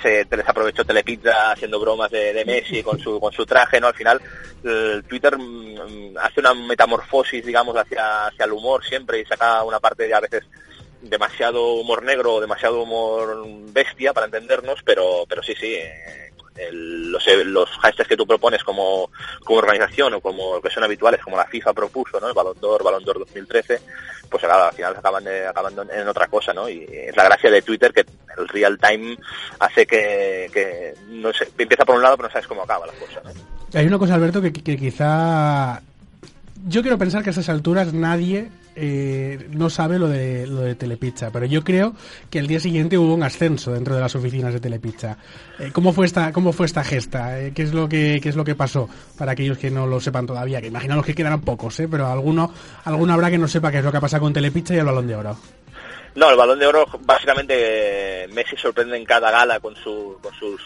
se 0.02 0.26
les 0.30 0.50
aprovechó 0.50 0.84
Telepizza 0.84 1.52
haciendo 1.52 1.80
bromas 1.80 2.10
de, 2.10 2.44
Messi 2.46 2.82
con 2.82 2.98
su, 2.98 3.20
con 3.20 3.32
su 3.32 3.46
traje, 3.46 3.80
¿no? 3.80 3.88
Al 3.88 3.94
final, 3.94 4.20
Twitter 5.08 5.38
mm, 5.38 6.18
hace 6.18 6.40
una 6.40 6.54
metamorfosis, 6.56 7.46
digamos, 7.46 7.76
hacia, 7.76 8.28
hacia 8.28 8.46
el 8.46 8.54
humor 8.54 8.84
siempre 8.84 9.20
y 9.20 9.26
saca 9.26 9.64
una 9.64 9.80
parte 9.80 10.08
de 10.08 10.14
a 10.14 10.20
veces 10.20 10.44
demasiado 11.02 11.74
humor 11.74 12.04
negro 12.04 12.36
o 12.36 12.42
demasiado 12.42 12.84
humor 12.84 13.44
bestia 13.72 14.14
para 14.14 14.28
entendernos, 14.28 14.80
pero, 14.84 15.26
pero 15.28 15.42
sí, 15.42 15.54
sí, 15.60 15.74
eh, 15.74 16.31
los, 16.72 17.26
los 17.46 17.70
hashtags 17.70 18.10
que 18.10 18.18
tú 18.18 18.28
propones 18.28 18.64
como, 18.64 19.10
como 19.44 19.60
organización 19.60 20.14
o 20.14 20.22
como 20.22 20.62
que 20.62 20.70
son 20.70 20.84
habituales, 20.84 21.22
como 21.22 21.38
la 21.38 21.46
FIFA 21.46 21.74
propuso, 21.74 22.20
¿no? 22.20 22.28
El 22.28 22.34
Balón 22.34 22.60
d'Or, 22.60 22.84
Balón 22.84 23.04
d'Or 23.04 23.20
2013, 23.20 23.80
pues 24.30 24.44
al 24.44 24.74
final 24.74 24.96
acaban, 24.96 25.24
de, 25.24 25.48
en 25.94 26.08
otra 26.08 26.28
cosa, 26.28 26.54
¿no? 26.54 26.70
Y 26.70 26.86
es 26.90 27.16
la 27.16 27.26
gracia 27.26 27.50
de 27.50 27.62
Twitter 27.62 27.94
que 27.94 28.06
el 28.38 28.48
real 28.48 28.78
time 28.80 29.18
hace 29.60 29.86
que, 29.86 30.50
que 30.54 30.94
no 31.10 31.34
sé, 31.34 31.50
empieza 31.58 31.86
por 31.86 31.96
un 31.96 32.02
lado 32.02 32.18
pero 32.18 32.28
no 32.28 32.34
sabes 32.34 32.48
cómo 32.48 32.64
acaba 32.64 32.88
la 32.88 32.94
cosa, 32.94 33.22
Hay 33.74 33.88
una 33.88 34.00
cosa, 34.00 34.16
Alberto, 34.16 34.42
que, 34.42 34.54
que 34.54 34.78
quizá 34.78 35.82
yo 36.68 36.82
quiero 36.82 36.98
pensar 36.98 37.24
que 37.24 37.30
a 37.30 37.32
esas 37.32 37.50
alturas 37.50 37.94
nadie 37.94 38.50
eh, 38.76 39.48
no 39.50 39.70
sabe 39.70 40.00
lo 40.00 40.08
de, 40.08 40.48
lo 40.48 40.62
de 40.62 40.76
Telepizza, 40.76 41.30
pero 41.32 41.46
yo 41.46 41.64
creo 41.64 41.94
que 42.30 42.40
el 42.40 42.48
día 42.48 42.60
siguiente 42.60 42.98
hubo 42.98 43.14
un 43.14 43.24
ascenso 43.24 43.74
dentro 43.74 43.96
de 43.96 44.02
las 44.02 44.16
oficinas 44.16 44.54
de 44.54 44.60
Telepizza. 44.60 45.18
Eh, 45.60 45.72
¿Cómo 45.74 45.94
fue 45.94 46.06
esta, 46.06 46.32
cómo 46.32 46.54
fue 46.54 46.66
esta 46.66 46.84
gesta? 46.84 47.40
Eh, 47.40 47.52
¿qué, 47.54 47.64
es 47.64 47.74
lo 47.74 47.90
que, 47.90 48.20
¿Qué 48.22 48.30
es 48.30 48.36
lo 48.36 48.44
que 48.44 48.56
pasó 48.56 48.90
para 49.18 49.34
aquellos 49.34 49.58
que 49.58 49.72
no 49.72 49.88
lo 49.88 50.00
sepan 50.00 50.26
todavía? 50.26 50.62
Que 50.62 50.68
imagino 50.68 50.96
los 50.96 51.06
que 51.06 51.16
quedarán 51.16 51.42
pocos, 51.42 51.80
¿eh? 51.80 51.88
pero 51.90 52.08
alguno, 52.08 52.54
alguno 52.86 53.14
habrá 53.14 53.30
que 53.30 53.38
no 53.38 53.48
sepa 53.48 53.72
qué 53.72 53.80
es 53.80 53.84
lo 53.84 53.92
que 53.92 53.98
ha 53.98 54.02
pasado 54.02 54.24
con 54.24 54.34
Telepizza 54.34 54.74
y 54.74 54.78
el 54.78 54.86
Balón 54.86 55.08
de 55.08 55.16
Oro. 55.16 55.38
No, 56.16 56.30
el 56.30 56.36
Balón 56.36 56.60
de 56.60 56.68
Oro, 56.68 56.86
básicamente 57.02 58.28
Messi 58.34 58.58
sorprende 58.58 58.98
en 58.98 59.06
cada 59.06 59.32
gala 59.32 59.60
con, 59.60 59.76
su, 59.76 60.18
con 60.22 60.34
sus 60.34 60.62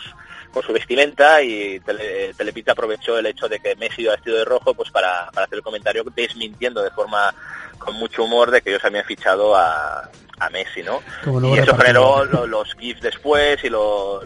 con 0.55 0.63
su 0.63 0.71
vestimenta 0.71 1.41
y 1.41 1.81
Tele, 1.81 2.33
aprovechó 2.67 3.17
el 3.17 3.25
hecho 3.25 3.49
de 3.49 3.59
que 3.59 3.75
Messi 3.75 4.03
iba 4.03 4.13
vestido 4.13 4.37
de 4.37 4.45
rojo 4.45 4.73
pues 4.73 4.89
para, 4.89 5.29
para 5.33 5.45
hacer 5.45 5.57
el 5.57 5.63
comentario 5.63 6.05
desmintiendo 6.15 6.81
de 6.81 6.91
forma 6.91 7.35
con 7.77 7.95
mucho 7.95 8.23
humor 8.23 8.51
de 8.51 8.61
que 8.61 8.69
ellos 8.71 8.85
habían 8.85 9.05
fichado 9.05 9.55
a, 9.55 10.09
a 10.39 10.49
Messi, 10.49 10.83
¿no? 10.83 11.01
Y 11.25 11.57
eso 11.57 11.75
generó 11.77 12.25
los, 12.25 12.73
GIFs 12.75 13.01
después 13.01 13.63
y 13.63 13.69
los, 13.69 14.23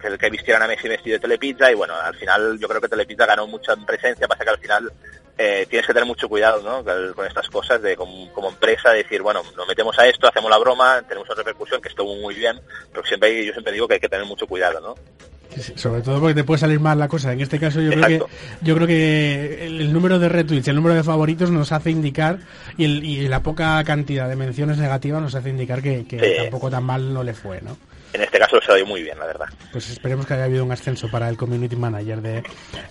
que, 0.00 0.16
que, 0.18 0.30
vistieran 0.30 0.62
a 0.62 0.68
Messi 0.68 0.88
vestido 0.88 1.14
de 1.14 1.20
Telepizza 1.20 1.70
y 1.70 1.74
bueno, 1.74 1.94
al 1.94 2.14
final 2.14 2.58
yo 2.58 2.68
creo 2.68 2.80
que 2.80 2.88
Telepizza 2.88 3.26
ganó 3.26 3.46
mucha 3.46 3.74
presencia, 3.76 4.28
pasa 4.28 4.44
que 4.44 4.50
al 4.50 4.58
final 4.58 4.92
eh, 5.38 5.66
tienes 5.68 5.86
que 5.86 5.92
tener 5.92 6.06
mucho 6.06 6.28
cuidado 6.28 6.62
¿no? 6.62 6.82
con 7.14 7.26
estas 7.26 7.48
cosas 7.48 7.82
de 7.82 7.94
como, 7.94 8.32
como, 8.32 8.48
empresa 8.48 8.90
decir 8.90 9.20
bueno 9.20 9.42
nos 9.54 9.68
metemos 9.68 9.98
a 9.98 10.06
esto 10.06 10.26
hacemos 10.26 10.50
la 10.50 10.56
broma 10.56 11.02
tenemos 11.06 11.28
una 11.28 11.36
repercusión 11.36 11.82
que 11.82 11.90
estuvo 11.90 12.14
muy 12.16 12.34
bien 12.34 12.58
pero 12.90 13.04
siempre 13.04 13.44
yo 13.44 13.52
siempre 13.52 13.74
digo 13.74 13.86
que 13.86 13.94
hay 13.94 14.00
que 14.00 14.08
tener 14.08 14.24
mucho 14.24 14.46
cuidado 14.46 14.80
no 14.80 14.94
sobre 15.74 16.02
todo 16.02 16.20
porque 16.20 16.34
te 16.34 16.44
puede 16.44 16.58
salir 16.58 16.80
mal 16.80 16.98
la 16.98 17.08
cosa. 17.08 17.32
En 17.32 17.40
este 17.40 17.58
caso 17.58 17.80
yo 17.80 17.90
creo 17.90 18.06
que 18.06 18.22
yo 18.62 18.74
creo 18.74 18.86
que 18.86 19.66
el, 19.66 19.92
número 19.92 20.18
de 20.18 20.28
retweets, 20.28 20.68
el 20.68 20.76
número 20.76 20.94
de 20.94 21.02
favoritos 21.02 21.50
nos 21.50 21.72
hace 21.72 21.90
indicar 21.90 22.38
y, 22.76 22.84
el, 22.84 23.04
y 23.04 23.28
la 23.28 23.42
poca 23.42 23.82
cantidad 23.84 24.28
de 24.28 24.36
menciones 24.36 24.78
negativas 24.78 25.22
nos 25.22 25.34
hace 25.34 25.50
indicar 25.50 25.82
que, 25.82 26.04
tampoco 26.42 26.70
tan 26.70 26.84
mal 26.84 27.12
no 27.12 27.22
le 27.22 27.34
fue, 27.34 27.60
¿no? 27.62 27.76
En 28.12 28.22
este 28.22 28.38
caso 28.38 28.58
se 28.64 28.72
ha 28.72 28.84
muy 28.84 29.02
bien, 29.02 29.18
la 29.18 29.26
verdad. 29.26 29.46
Pues 29.72 29.90
esperemos 29.90 30.26
que 30.26 30.34
haya 30.34 30.44
habido 30.44 30.64
un 30.64 30.72
ascenso 30.72 31.10
para 31.10 31.28
el 31.28 31.36
community 31.36 31.76
manager 31.76 32.20
de, 32.20 32.42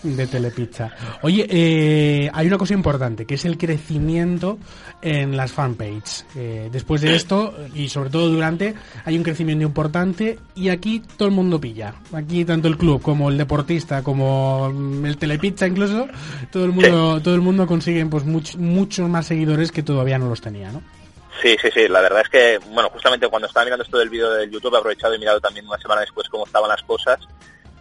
de 0.03 0.27
Telepizza. 0.27 0.91
Oye, 1.21 1.45
eh, 1.49 2.29
hay 2.33 2.47
una 2.47 2.57
cosa 2.57 2.73
importante, 2.73 3.25
que 3.25 3.35
es 3.35 3.45
el 3.45 3.57
crecimiento 3.57 4.57
en 5.01 5.35
las 5.35 5.51
fanpages. 5.51 6.25
Eh, 6.35 6.69
después 6.71 7.01
de 7.01 7.15
esto, 7.15 7.55
y 7.73 7.89
sobre 7.89 8.09
todo 8.09 8.29
durante, 8.29 8.73
hay 9.03 9.17
un 9.17 9.23
crecimiento 9.23 9.65
importante 9.65 10.39
y 10.55 10.69
aquí 10.69 11.01
todo 11.17 11.27
el 11.27 11.33
mundo 11.33 11.59
pilla. 11.59 11.95
Aquí 12.13 12.45
tanto 12.45 12.67
el 12.67 12.77
club 12.77 13.01
como 13.01 13.29
el 13.29 13.37
deportista, 13.37 14.03
como 14.03 14.71
el 15.03 15.17
Telepizza 15.17 15.67
incluso, 15.67 16.07
todo 16.51 16.65
el 16.65 16.71
mundo, 16.71 17.21
todo 17.21 17.35
el 17.35 17.41
mundo 17.41 17.67
consigue 17.67 18.05
pues 18.05 18.25
muchos 18.25 19.09
más 19.09 19.25
seguidores 19.27 19.71
que 19.71 19.83
todavía 19.83 20.17
no 20.17 20.29
los 20.29 20.41
tenía, 20.41 20.71
¿no? 20.71 20.81
Sí, 21.41 21.57
sí, 21.61 21.69
sí, 21.73 21.87
la 21.87 22.01
verdad 22.01 22.21
es 22.21 22.29
que, 22.29 22.57
bueno, 22.69 22.89
justamente 22.89 23.27
cuando 23.27 23.47
estaba 23.47 23.65
mirando 23.65 23.83
esto 23.83 23.97
del 23.97 24.09
vídeo 24.09 24.31
del 24.31 24.49
YouTube 24.49 24.75
he 24.75 24.77
aprovechado 24.77 25.13
y 25.13 25.19
mirado 25.19 25.41
también 25.41 25.67
una 25.67 25.77
semana 25.77 26.01
después 26.01 26.29
cómo 26.29 26.45
estaban 26.45 26.69
las 26.69 26.81
cosas 26.83 27.19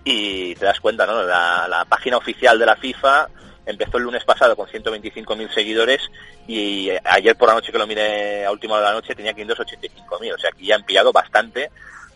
y 0.04 0.54
te 0.56 0.66
das 0.66 0.80
cuenta, 0.80 1.06
¿no? 1.06 1.22
La, 1.22 1.86
página 1.88 2.16
oficial 2.16 2.58
de 2.58 2.66
la 2.66 2.76
FIFA 2.76 3.28
empezó 3.64 3.96
el 3.96 4.04
lunes 4.04 4.24
pasado 4.24 4.54
con 4.56 4.66
125.000 4.68 5.54
seguidores 5.54 6.10
y 6.46 6.90
ayer 7.04 7.36
por 7.36 7.48
la 7.48 7.54
noche 7.54 7.72
que 7.72 7.78
lo 7.78 7.86
miré 7.86 8.44
a 8.44 8.50
última 8.50 8.74
hora 8.74 8.88
de 8.88 8.88
la 8.92 9.00
noche 9.00 9.14
tenía 9.14 9.32
585.000, 9.32 10.34
o 10.34 10.38
sea 10.38 10.50
que 10.50 10.66
ya 10.66 10.74
han 10.74 10.84
pillado 10.84 11.12
bastante, 11.12 11.70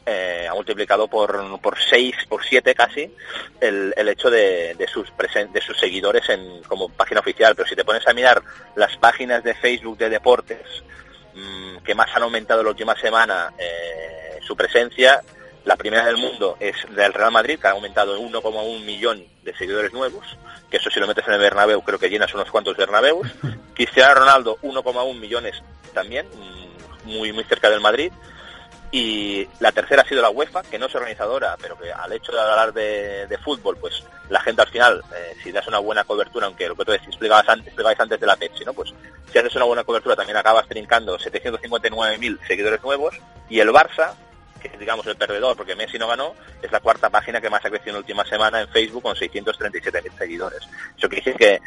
eh, 0.04 0.46
ha 0.50 0.54
multiplicado 0.54 1.08
por, 1.08 1.60
por 1.60 1.78
6, 1.78 2.14
por 2.28 2.44
7 2.44 2.74
casi 2.74 3.14
el, 3.60 3.94
el 3.96 4.08
hecho 4.08 4.30
de, 4.30 4.74
de 4.74 4.86
sus 4.88 5.10
de 5.52 5.60
sus 5.62 5.78
seguidores 5.78 6.28
en, 6.28 6.62
como 6.64 6.90
página 6.90 7.20
oficial, 7.20 7.54
pero 7.54 7.68
si 7.68 7.76
te 7.76 7.84
pones 7.84 8.06
a 8.06 8.12
mirar 8.12 8.42
las 8.74 8.96
páginas 8.98 9.42
de 9.42 9.54
Facebook 9.54 9.96
de 9.96 10.10
deportes, 10.10 10.82
Mm, 11.38 11.84
que 11.84 11.94
más 11.94 12.08
han 12.14 12.24
aumentado 12.24 12.62
la 12.64 12.70
última 12.70 12.96
semana 12.96 13.52
eh, 13.58 14.40
su 14.42 14.56
presencia. 14.56 15.22
La 15.64 15.76
primera 15.76 16.04
del 16.04 16.16
mundo 16.16 16.56
es 16.58 16.74
del 16.94 17.12
Real 17.12 17.30
Madrid, 17.30 17.58
que 17.60 17.68
ha 17.68 17.72
aumentado 17.72 18.18
1,1 18.18 18.84
millón 18.84 19.22
de 19.42 19.54
seguidores 19.56 19.92
nuevos, 19.92 20.24
que 20.70 20.78
eso 20.78 20.90
si 20.90 20.98
lo 20.98 21.06
metes 21.06 21.26
en 21.28 21.34
el 21.34 21.40
Bernabéu 21.40 21.82
creo 21.82 21.98
que 21.98 22.08
llenas 22.08 22.34
unos 22.34 22.50
cuantos 22.50 22.76
Bernabéus. 22.76 23.28
Cristiano 23.74 24.14
Ronaldo 24.14 24.56
1,1 24.62 25.18
millones 25.18 25.62
también, 25.94 26.26
mm, 26.26 27.08
muy 27.08 27.32
muy 27.32 27.44
cerca 27.44 27.70
del 27.70 27.80
Madrid. 27.80 28.12
Y 28.90 29.46
la 29.60 29.70
tercera 29.70 30.02
ha 30.02 30.08
sido 30.08 30.22
la 30.22 30.30
UEFA, 30.30 30.62
que 30.62 30.78
no 30.78 30.86
es 30.86 30.94
organizadora, 30.94 31.56
pero 31.60 31.78
que 31.78 31.92
al 31.92 32.12
hecho 32.12 32.32
de 32.32 32.40
hablar 32.40 32.72
de, 32.72 33.38
fútbol, 33.44 33.76
pues 33.76 34.02
la 34.30 34.40
gente 34.40 34.62
al 34.62 34.68
final, 34.68 35.02
eh, 35.14 35.34
si 35.42 35.52
das 35.52 35.66
una 35.66 35.78
buena 35.78 36.04
cobertura, 36.04 36.46
aunque 36.46 36.68
lo 36.68 36.74
que 36.74 36.84
tú 36.84 36.92
explicabas 36.92 37.48
antes, 37.48 37.66
explicabas 37.66 38.00
antes 38.00 38.18
de 38.18 38.26
la 38.26 38.36
Pepsi, 38.36 38.64
¿no? 38.64 38.72
Pues 38.72 38.94
si 39.30 39.38
haces 39.38 39.54
una 39.56 39.66
buena 39.66 39.84
cobertura 39.84 40.16
también 40.16 40.38
acabas 40.38 40.66
trincando 40.68 41.18
759.000 41.18 42.46
seguidores 42.46 42.82
nuevos. 42.82 43.14
Y 43.50 43.60
el 43.60 43.68
Barça, 43.68 44.14
que 44.60 44.68
es 44.68 44.78
digamos 44.78 45.06
el 45.06 45.16
perdedor 45.16 45.56
porque 45.56 45.76
Messi 45.76 45.98
no 45.98 46.08
ganó, 46.08 46.34
es 46.62 46.72
la 46.72 46.80
cuarta 46.80 47.10
página 47.10 47.40
que 47.40 47.50
más 47.50 47.64
ha 47.64 47.70
crecido 47.70 47.90
en 47.90 47.94
la 47.94 48.00
última 48.00 48.24
semana 48.24 48.60
en 48.60 48.68
Facebook 48.68 49.02
con 49.02 49.14
637.000 49.14 50.18
seguidores. 50.18 50.60
Eso 50.96 51.08
quiere 51.08 51.24
decir 51.24 51.36
que, 51.36 51.60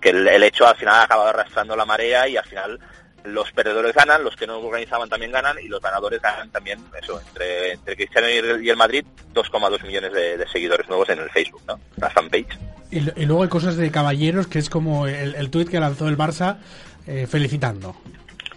que 0.00 0.10
el, 0.10 0.42
hecho 0.42 0.66
al 0.66 0.76
final 0.76 0.94
ha 0.94 1.02
acabado 1.02 1.30
arrastrando 1.30 1.74
la 1.74 1.84
marea 1.84 2.28
y 2.28 2.36
al 2.36 2.44
final 2.44 2.78
los 3.24 3.52
perdedores 3.52 3.94
ganan, 3.94 4.24
los 4.24 4.36
que 4.36 4.46
no 4.46 4.58
organizaban 4.58 5.08
también 5.08 5.32
ganan 5.32 5.56
y 5.62 5.68
los 5.68 5.80
ganadores 5.80 6.20
ganan 6.20 6.50
también, 6.50 6.78
eso, 7.00 7.20
entre, 7.20 7.72
entre 7.72 7.96
Cristiano 7.96 8.28
y 8.28 8.68
el 8.68 8.76
Madrid, 8.76 9.04
2,2 9.34 9.82
millones 9.84 10.12
de, 10.12 10.46
seguidores 10.48 10.88
nuevos 10.88 11.08
en 11.10 11.20
el 11.20 11.30
Facebook, 11.30 11.62
¿no? 11.66 11.78
La 11.96 12.10
fanpage. 12.10 12.58
Y, 12.90 13.00
luego 13.24 13.42
hay 13.42 13.48
cosas 13.48 13.76
de 13.76 13.90
caballeros, 13.90 14.46
que 14.46 14.58
es 14.58 14.68
como 14.68 15.06
el, 15.06 15.34
el 15.34 15.50
tuit 15.50 15.68
que 15.68 15.78
lanzó 15.78 16.08
el 16.08 16.18
Barça 16.18 16.58
eh, 17.06 17.26
felicitando. 17.26 17.94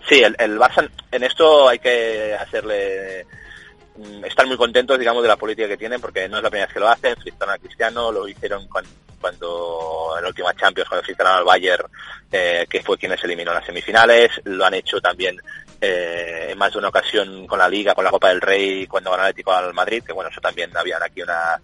Sí, 0.07 0.21
el, 0.21 0.35
el 0.39 0.57
Barça, 0.57 0.89
en 1.11 1.23
esto 1.23 1.69
hay 1.69 1.79
que 1.79 2.35
hacerle 2.39 3.25
mm, 3.95 4.25
están 4.25 4.47
muy 4.47 4.57
contentos, 4.57 4.97
digamos, 4.97 5.21
de 5.21 5.29
la 5.29 5.37
política 5.37 5.67
que 5.67 5.77
tienen, 5.77 6.01
porque 6.01 6.27
no 6.27 6.37
es 6.37 6.43
la 6.43 6.49
primera 6.49 6.67
vez 6.67 6.73
que 6.73 6.79
lo 6.79 6.89
hacen, 6.89 7.15
felicitaron 7.15 7.55
a 7.55 7.59
Cristiano, 7.59 8.11
lo 8.11 8.27
hicieron 8.27 8.67
con, 8.67 8.83
cuando 9.23 10.15
en 10.17 10.23
la 10.23 10.27
última 10.27 10.53
Champions, 10.53 10.89
cuando 10.89 11.07
visitaron 11.07 11.37
al 11.37 11.45
Bayern, 11.45 11.85
eh, 12.29 12.65
que 12.69 12.83
fue 12.83 12.97
quienes 12.97 13.23
eliminó 13.23 13.51
en 13.51 13.57
las 13.57 13.65
semifinales, 13.65 14.31
lo 14.43 14.65
han 14.65 14.73
hecho 14.73 14.99
también 14.99 15.39
eh, 15.79 16.47
en 16.49 16.57
más 16.57 16.73
de 16.73 16.79
una 16.79 16.89
ocasión 16.89 17.47
con 17.47 17.59
la 17.59 17.69
Liga, 17.69 17.95
con 17.95 18.03
la 18.03 18.11
Copa 18.11 18.29
del 18.29 18.41
Rey, 18.41 18.85
cuando 18.85 19.11
ganó 19.11 19.23
el 19.23 19.29
Atlético 19.29 19.53
al 19.53 19.73
Madrid, 19.73 20.03
que 20.03 20.11
bueno, 20.11 20.29
eso 20.29 20.41
también 20.41 20.75
habían 20.75 21.01
aquí 21.01 21.21
una, 21.21 21.59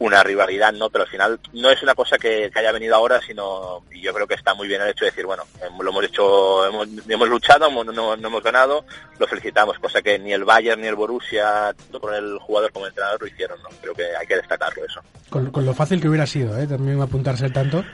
una 0.00 0.22
rivalidad, 0.22 0.72
¿no? 0.72 0.88
Pero 0.90 1.04
al 1.04 1.10
final 1.10 1.40
no 1.52 1.70
es 1.70 1.82
una 1.82 1.94
cosa 1.94 2.18
que, 2.18 2.50
haya 2.54 2.72
venido 2.72 2.96
ahora, 2.96 3.20
sino 3.20 3.82
y 3.92 4.00
yo 4.00 4.14
creo 4.14 4.26
que 4.26 4.34
está 4.34 4.54
muy 4.54 4.66
bien 4.66 4.80
el 4.80 4.88
hecho 4.88 5.04
de 5.04 5.10
decir, 5.10 5.26
bueno, 5.26 5.44
lo 5.78 5.90
hemos 5.90 6.04
hecho, 6.04 6.66
hemos, 6.66 6.88
hemos 7.06 7.28
luchado, 7.28 7.70
no, 7.70 7.92
no, 7.92 8.14
hemos 8.14 8.42
ganado, 8.42 8.84
lo 9.18 9.26
felicitamos, 9.26 9.78
cosa 9.78 10.00
que 10.00 10.18
ni 10.18 10.32
el 10.32 10.44
Bayern 10.44 10.80
ni 10.80 10.88
el 10.88 10.94
Borussia, 10.94 11.74
tanto 11.74 12.00
con 12.00 12.14
el 12.14 12.38
jugador 12.38 12.72
como 12.72 12.86
entrenador, 12.86 13.20
lo 13.20 13.26
hicieron, 13.26 13.62
¿no? 13.62 13.68
Creo 13.82 13.94
que 13.94 14.04
hay 14.18 14.26
que 14.26 14.36
destacarlo 14.36 14.84
eso. 14.84 15.00
Con, 15.28 15.52
lo 15.64 15.74
fácil 15.74 16.00
que 16.00 16.08
hubiera 16.08 16.26
sido, 16.26 16.58
¿eh? 16.58 16.66
También 16.66 16.99
apuntarse 17.02 17.50
tanto. 17.50 17.84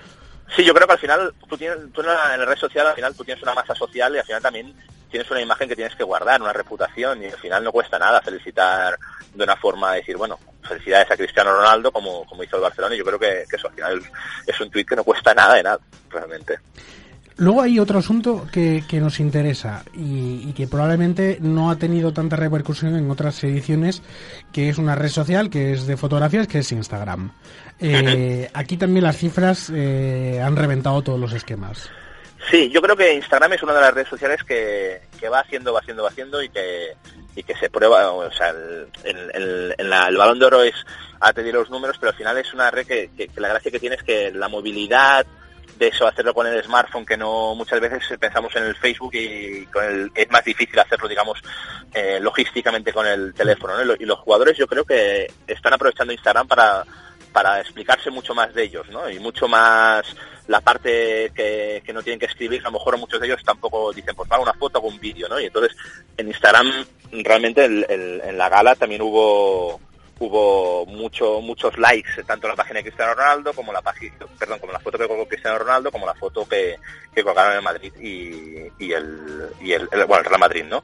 Sí, 0.54 0.64
yo 0.64 0.72
creo 0.74 0.86
que 0.86 0.92
al 0.92 0.98
final, 0.98 1.34
tú, 1.48 1.56
tienes, 1.56 1.78
tú 1.92 2.00
en, 2.02 2.06
la, 2.06 2.36
red 2.36 2.56
social, 2.56 2.86
al 2.86 2.94
final 2.94 3.14
tú 3.14 3.24
tienes 3.24 3.42
una 3.42 3.54
masa 3.54 3.74
social 3.74 4.14
y 4.14 4.18
al 4.18 4.24
final 4.24 4.42
también 4.42 4.74
tienes 5.10 5.30
una 5.30 5.40
imagen 5.40 5.68
que 5.68 5.76
tienes 5.76 5.94
que 5.96 6.04
guardar, 6.04 6.40
una 6.40 6.52
reputación, 6.52 7.22
y 7.22 7.26
al 7.26 7.38
final 7.38 7.64
no 7.64 7.72
cuesta 7.72 7.98
nada 7.98 8.20
felicitar 8.20 8.98
de 9.34 9.44
una 9.44 9.56
forma 9.56 9.92
de 9.92 9.98
decir, 9.98 10.16
bueno, 10.16 10.38
felicidades 10.62 11.10
a 11.10 11.16
Cristiano 11.16 11.52
Ronaldo 11.52 11.90
como, 11.90 12.24
como 12.26 12.42
hizo 12.42 12.56
el 12.56 12.62
Barcelona, 12.62 12.94
y 12.94 12.98
yo 12.98 13.04
creo 13.04 13.18
que, 13.18 13.44
eso 13.50 13.68
al 13.68 13.74
final 13.74 14.02
es 14.46 14.60
un 14.60 14.70
tuit 14.70 14.88
que 14.88 14.96
no 14.96 15.04
cuesta 15.04 15.34
nada 15.34 15.54
de 15.54 15.62
nada, 15.62 15.80
realmente. 16.10 16.58
Luego 17.38 17.60
hay 17.60 17.78
otro 17.78 17.98
asunto 17.98 18.46
que, 18.50 18.82
que 18.88 18.98
nos 18.98 19.20
interesa 19.20 19.84
y, 19.92 20.54
que 20.54 20.66
probablemente 20.66 21.36
no 21.42 21.70
ha 21.70 21.76
tenido 21.76 22.12
tanta 22.14 22.34
repercusión 22.34 22.96
en 22.96 23.10
otras 23.10 23.44
ediciones, 23.44 24.02
que 24.52 24.70
es 24.70 24.78
una 24.78 24.94
red 24.94 25.10
social 25.10 25.50
que 25.50 25.74
es 25.74 25.86
de 25.86 25.98
fotografías, 25.98 26.46
que 26.46 26.60
es 26.60 26.72
Instagram. 26.72 27.32
Eh, 27.78 28.48
aquí 28.54 28.76
también 28.76 29.04
las 29.04 29.16
cifras 29.16 29.70
eh, 29.74 30.40
han 30.42 30.56
reventado 30.56 31.02
todos 31.02 31.20
los 31.20 31.32
esquemas. 31.32 31.90
Sí, 32.50 32.70
yo 32.70 32.80
creo 32.80 32.96
que 32.96 33.14
Instagram 33.14 33.54
es 33.54 33.62
una 33.62 33.74
de 33.74 33.80
las 33.80 33.94
redes 33.94 34.08
sociales 34.08 34.42
que, 34.44 35.00
va 35.28 35.40
haciendo, 35.40 35.72
va 35.72 35.80
haciendo, 35.80 36.04
va 36.04 36.10
haciendo 36.10 36.40
y 36.42 36.48
que, 36.48 36.92
y 37.34 37.42
que 37.42 37.56
se 37.56 37.68
prueba, 37.68 38.12
o 38.12 38.30
sea, 38.30 38.50
el, 39.02 40.16
balón 40.16 40.38
de 40.38 40.46
oro 40.46 40.62
es 40.62 40.74
a 41.18 41.32
tener 41.32 41.54
los 41.54 41.70
números, 41.70 41.96
pero 41.98 42.10
al 42.10 42.16
final 42.16 42.38
es 42.38 42.54
una 42.54 42.70
red 42.70 42.86
que, 42.86 43.30
la 43.36 43.48
gracia 43.48 43.72
que 43.72 43.80
tiene 43.80 43.96
es 43.96 44.02
que 44.04 44.30
la 44.30 44.48
movilidad 44.48 45.26
de 45.76 45.88
eso, 45.88 46.06
hacerlo 46.06 46.32
con 46.32 46.46
el 46.46 46.62
smartphone, 46.62 47.04
que 47.04 47.16
no 47.16 47.54
muchas 47.54 47.80
veces 47.80 48.02
pensamos 48.18 48.54
en 48.56 48.64
el 48.64 48.76
Facebook 48.76 49.14
y 49.14 49.66
con 49.66 49.84
el, 49.84 50.10
es 50.14 50.30
más 50.30 50.44
difícil 50.44 50.78
hacerlo, 50.78 51.08
digamos, 51.08 51.42
eh, 51.92 52.18
logísticamente 52.20 52.92
con 52.92 53.06
el 53.06 53.34
teléfono. 53.34 53.74
Y 53.98 54.06
los 54.06 54.20
jugadores 54.20 54.56
yo 54.56 54.66
creo 54.66 54.84
que 54.84 55.30
están 55.46 55.74
aprovechando 55.74 56.14
Instagram 56.14 56.46
para, 56.46 56.84
para 57.36 57.60
explicarse 57.60 58.10
mucho 58.10 58.34
más 58.34 58.54
de 58.54 58.64
ellos, 58.64 58.88
¿no? 58.88 59.10
Y 59.10 59.18
mucho 59.18 59.46
más 59.46 60.06
la 60.46 60.62
parte 60.62 61.30
que, 61.34 61.82
no 61.92 62.02
tienen 62.02 62.18
que 62.18 62.24
escribir, 62.24 62.62
a 62.62 62.70
lo 62.70 62.78
mejor 62.78 62.96
muchos 62.96 63.20
de 63.20 63.26
ellos 63.26 63.42
tampoco 63.44 63.92
dicen, 63.92 64.16
pues 64.16 64.26
va 64.32 64.40
una 64.40 64.54
foto 64.54 64.78
o 64.78 64.88
un 64.88 64.98
vídeo, 64.98 65.28
¿no? 65.28 65.38
Y 65.38 65.44
entonces 65.44 65.76
en 66.16 66.28
Instagram 66.28 66.66
realmente 67.12 67.66
en 67.66 68.38
la 68.38 68.48
gala 68.48 68.74
también 68.74 69.02
hubo 69.02 69.78
hubo 70.18 70.86
mucho, 70.86 71.40
muchos 71.40 71.76
likes 71.78 72.22
tanto 72.24 72.48
la 72.48 72.56
página 72.56 72.78
de 72.78 72.84
Cristiano 72.84 73.14
Ronaldo 73.14 73.52
como 73.52 73.72
la 73.72 73.82
página, 73.82 74.14
perdón, 74.38 74.58
como 74.58 74.72
la 74.72 74.80
foto 74.80 74.98
que 74.98 75.08
colgó 75.08 75.28
Cristiano 75.28 75.58
Ronaldo 75.58 75.92
como 75.92 76.06
la 76.06 76.14
foto 76.14 76.48
que, 76.48 76.76
que 77.14 77.22
colgaron 77.22 77.58
en 77.58 77.64
Madrid 77.64 77.92
y, 78.00 78.92
el, 78.92 79.50
y 79.60 79.72
el, 79.72 79.86
bueno, 79.88 80.18
el 80.18 80.24
Real 80.24 80.40
Madrid, 80.40 80.64
¿no? 80.64 80.82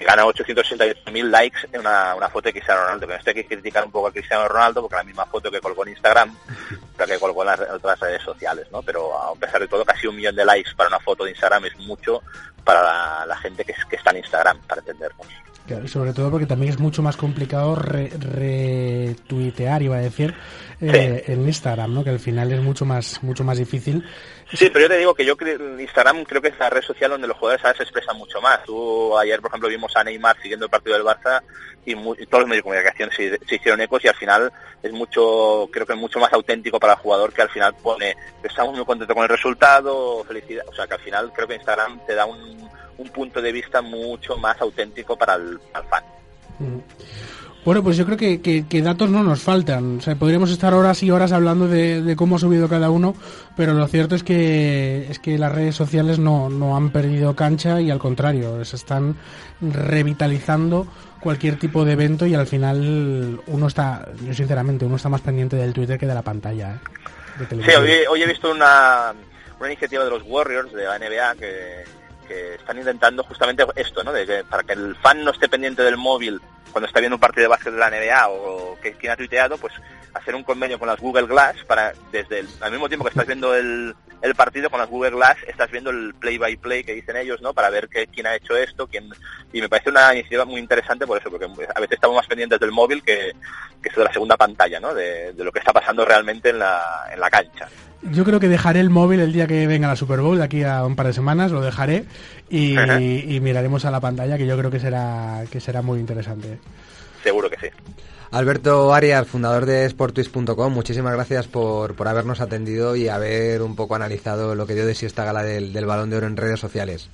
Gana 0.00 0.24
868.000 0.24 1.30
likes 1.30 1.58
en 1.72 1.80
una, 1.80 2.14
una 2.16 2.28
foto 2.28 2.48
de 2.48 2.54
Cristiano 2.54 2.82
Ronaldo, 2.82 3.06
que 3.06 3.12
no 3.12 3.20
hay 3.24 3.34
que 3.34 3.46
criticar 3.46 3.84
un 3.84 3.92
poco 3.92 4.08
a 4.08 4.12
Cristiano 4.12 4.48
Ronaldo 4.48 4.82
porque 4.82 4.96
la 4.96 5.04
misma 5.04 5.26
foto 5.26 5.50
que 5.50 5.60
colgó 5.60 5.84
en 5.84 5.90
Instagram, 5.90 6.36
la 6.98 7.06
que 7.06 7.18
colgó 7.18 7.42
en 7.42 7.48
las 7.48 7.60
otras 7.60 7.98
redes 8.00 8.22
sociales, 8.22 8.66
¿no? 8.70 8.82
Pero 8.82 9.16
a 9.16 9.34
pesar 9.34 9.60
de 9.60 9.68
todo, 9.68 9.84
casi 9.84 10.06
un 10.06 10.16
millón 10.16 10.36
de 10.36 10.44
likes 10.44 10.70
para 10.76 10.88
una 10.88 11.00
foto 11.00 11.24
de 11.24 11.30
Instagram 11.30 11.66
es 11.66 11.76
mucho 11.78 12.22
para 12.64 13.26
la, 13.26 13.36
gente 13.38 13.64
que, 13.64 13.74
que 13.88 13.96
está 13.96 14.10
en 14.10 14.18
Instagram, 14.18 14.60
para 14.66 14.80
entendernos 14.80 15.26
sobre 15.86 16.12
todo 16.12 16.30
porque 16.30 16.46
también 16.46 16.72
es 16.72 16.78
mucho 16.78 17.02
más 17.02 17.16
complicado 17.16 17.74
retuitear, 17.76 19.82
iba 19.82 19.96
a 19.96 20.00
decir, 20.00 20.34
eh, 20.80 21.24
en 21.26 21.44
Instagram, 21.46 21.94
¿no? 21.94 22.04
Que 22.04 22.10
al 22.10 22.20
final 22.20 22.52
es 22.52 22.60
mucho 22.60 22.84
más 22.84 23.22
mucho 23.22 23.44
más 23.44 23.56
difícil. 23.58 24.04
Sí, 24.52 24.68
pero 24.70 24.80
yo 24.80 24.88
te 24.88 24.98
digo 24.98 25.14
que 25.14 25.24
yo 25.24 25.36
creo, 25.36 25.80
Instagram 25.80 26.24
creo 26.24 26.42
que 26.42 26.48
es 26.48 26.58
la 26.58 26.68
red 26.68 26.82
social 26.82 27.10
donde 27.10 27.28
los 27.28 27.38
jugadores 27.38 27.76
se 27.76 27.84
expresan 27.84 28.18
mucho 28.18 28.40
más. 28.40 28.64
Tú 28.64 29.16
ayer, 29.16 29.40
por 29.40 29.50
ejemplo, 29.50 29.68
vimos 29.68 29.94
a 29.96 30.02
Neymar 30.04 30.36
siguiendo 30.42 30.66
el 30.66 30.70
partido 30.70 30.96
del 30.96 31.06
Barça 31.06 31.42
y, 31.84 31.94
todos 31.94 32.42
los 32.42 32.48
medios 32.48 32.58
de 32.58 32.62
comunicación 32.62 33.10
se, 33.10 33.38
hicieron 33.54 33.80
ecos 33.80 34.04
y 34.04 34.08
al 34.08 34.14
final 34.14 34.52
es 34.82 34.92
mucho, 34.92 35.68
creo 35.72 35.86
que 35.86 35.94
es 35.94 35.98
mucho 35.98 36.18
más 36.18 36.32
auténtico 36.32 36.78
para 36.82 36.94
el 36.94 36.98
jugador 36.98 37.32
que 37.32 37.40
al 37.40 37.48
final 37.48 37.74
pone, 37.82 38.14
estamos 38.42 38.74
muy 38.74 38.84
contentos 38.84 39.14
con 39.14 39.22
el 39.22 39.30
resultado, 39.30 40.22
felicidad. 40.24 40.66
O 40.68 40.74
sea, 40.74 40.86
que 40.86 40.94
al 40.94 41.00
final 41.00 41.32
creo 41.32 41.48
que 41.48 41.54
Instagram 41.54 42.00
te 42.04 42.14
da 42.14 42.26
un 42.26 42.68
un 43.02 43.08
punto 43.08 43.42
de 43.42 43.52
vista 43.52 43.82
mucho 43.82 44.36
más 44.36 44.60
auténtico 44.60 45.16
para 45.16 45.34
el, 45.34 45.58
fan. 45.90 46.04
Bueno, 47.64 47.82
pues 47.82 47.96
yo 47.96 48.04
creo 48.06 48.16
que, 48.16 48.82
datos 48.82 49.10
no 49.10 49.22
nos 49.22 49.42
faltan. 49.42 49.98
O 49.98 50.00
sea, 50.00 50.16
podríamos 50.16 50.50
estar 50.50 50.74
horas 50.74 51.02
y 51.02 51.10
horas 51.10 51.32
hablando 51.32 51.68
de, 51.68 52.14
cómo 52.16 52.36
ha 52.36 52.38
subido 52.38 52.68
cada 52.68 52.90
uno, 52.90 53.14
pero 53.56 53.74
lo 53.74 53.86
cierto 53.88 54.14
es 54.14 54.22
que 54.22 55.06
es 55.10 55.18
que 55.18 55.38
las 55.38 55.52
redes 55.52 55.74
sociales 55.74 56.18
no, 56.18 56.48
no 56.48 56.76
han 56.76 56.90
perdido 56.90 57.34
cancha 57.34 57.80
y 57.80 57.90
al 57.90 57.98
contrario, 57.98 58.64
se 58.64 58.76
están 58.76 59.16
revitalizando 59.60 60.86
cualquier 61.22 61.58
tipo 61.58 61.84
de 61.84 61.92
evento 61.92 62.26
y 62.26 62.34
al 62.34 62.46
final 62.46 63.40
uno 63.46 63.66
está, 63.66 64.08
yo 64.22 64.34
sinceramente, 64.34 64.84
uno 64.84 64.96
está 64.96 65.08
más 65.08 65.20
pendiente 65.20 65.56
del 65.56 65.72
Twitter 65.72 65.98
que 65.98 66.06
de 66.06 66.14
la 66.14 66.22
pantalla. 66.22 66.74
¿eh? 67.40 67.46
sí, 67.48 67.70
hoy, 67.74 67.90
hoy, 68.08 68.22
he 68.22 68.26
visto 68.26 68.50
una, 68.50 69.14
una 69.58 69.68
iniciativa 69.68 70.04
de 70.04 70.10
los 70.10 70.22
Warriors 70.24 70.72
de 70.72 70.84
la 70.84 70.98
NBA 70.98 71.34
que 71.36 71.84
están 72.54 72.78
intentando 72.78 73.22
justamente 73.24 73.64
esto, 73.76 74.02
¿no? 74.02 74.12
De 74.12 74.26
que 74.26 74.44
para 74.44 74.62
que 74.62 74.72
el 74.72 74.96
fan 74.96 75.24
no 75.24 75.32
esté 75.32 75.48
pendiente 75.48 75.82
del 75.82 75.96
móvil 75.96 76.40
cuando 76.70 76.86
está 76.86 77.00
viendo 77.00 77.16
un 77.16 77.20
partido 77.20 77.42
de 77.42 77.48
básquet 77.48 77.72
de 77.72 77.78
la 77.78 77.90
NBA 77.90 78.28
o 78.28 78.78
que 78.80 78.94
quien 78.94 79.12
ha 79.12 79.16
tuiteado, 79.16 79.58
pues 79.58 79.74
hacer 80.14 80.34
un 80.34 80.42
convenio 80.42 80.78
con 80.78 80.88
las 80.88 80.98
Google 80.98 81.26
Glass 81.26 81.56
para 81.66 81.92
desde 82.10 82.40
el, 82.40 82.48
al 82.60 82.70
mismo 82.70 82.88
tiempo 82.88 83.04
que 83.04 83.10
estás 83.10 83.26
viendo 83.26 83.54
el, 83.54 83.94
el 84.22 84.34
partido 84.34 84.70
con 84.70 84.80
las 84.80 84.88
Google 84.88 85.10
Glass 85.10 85.36
estás 85.46 85.70
viendo 85.70 85.90
el 85.90 86.14
play 86.14 86.38
by 86.38 86.56
play 86.56 86.84
que 86.84 86.94
dicen 86.94 87.16
ellos, 87.16 87.42
¿no? 87.42 87.52
Para 87.52 87.70
ver 87.70 87.88
que, 87.88 88.06
quién 88.06 88.26
ha 88.26 88.36
hecho 88.36 88.56
esto, 88.56 88.86
quién 88.86 89.10
y 89.52 89.60
me 89.60 89.68
parece 89.68 89.90
una 89.90 90.12
iniciativa 90.14 90.44
muy 90.44 90.60
interesante 90.60 91.06
por 91.06 91.18
eso, 91.18 91.28
porque 91.28 91.44
a 91.44 91.80
veces 91.80 91.92
estamos 91.92 92.16
más 92.16 92.26
pendientes 92.26 92.58
del 92.60 92.70
móvil 92.70 93.02
que, 93.02 93.32
que 93.82 93.90
de 93.90 94.04
la 94.04 94.12
segunda 94.12 94.36
pantalla, 94.36 94.80
¿no? 94.80 94.94
De, 94.94 95.32
de, 95.32 95.44
lo 95.44 95.52
que 95.52 95.58
está 95.58 95.72
pasando 95.72 96.04
realmente 96.04 96.50
en 96.50 96.60
la, 96.60 97.04
en 97.12 97.20
la 97.20 97.28
cancha. 97.28 97.68
Yo 98.10 98.24
creo 98.24 98.40
que 98.40 98.48
dejaré 98.48 98.80
el 98.80 98.90
móvil 98.90 99.20
el 99.20 99.32
día 99.32 99.46
que 99.46 99.66
venga 99.66 99.86
la 99.86 99.96
Super 99.96 100.20
Bowl, 100.20 100.38
de 100.38 100.44
aquí 100.44 100.64
a 100.64 100.84
un 100.84 100.96
par 100.96 101.06
de 101.06 101.12
semanas, 101.12 101.52
lo 101.52 101.60
dejaré 101.60 102.04
y, 102.50 102.76
miraremos 103.40 103.84
a 103.84 103.90
la 103.90 104.00
pantalla, 104.00 104.36
que 104.36 104.46
yo 104.46 104.58
creo 104.58 104.70
que 104.70 104.80
será, 104.80 105.44
que 105.50 105.60
será 105.60 105.82
muy 105.82 106.00
interesante. 106.00 106.58
Seguro 107.22 107.48
que 107.48 107.56
sí. 107.58 107.68
Alberto 108.32 108.94
Arias, 108.94 109.28
fundador 109.28 109.66
de 109.66 109.86
sportwist.com, 109.90 110.72
muchísimas 110.72 111.12
gracias 111.12 111.48
por, 111.48 111.94
por, 111.94 112.08
habernos 112.08 112.40
atendido 112.40 112.96
y 112.96 113.08
haber 113.08 113.60
un 113.60 113.76
poco 113.76 113.94
analizado 113.94 114.54
lo 114.54 114.66
que 114.66 114.74
dio 114.74 114.86
de 114.86 114.94
sí 114.94 115.04
esta 115.04 115.24
gala 115.24 115.42
del, 115.42 115.74
del 115.74 115.84
Balón 115.84 116.08
de 116.08 116.16
Oro 116.16 116.26
en 116.26 116.38
redes 116.38 116.58
sociales. 116.58 117.10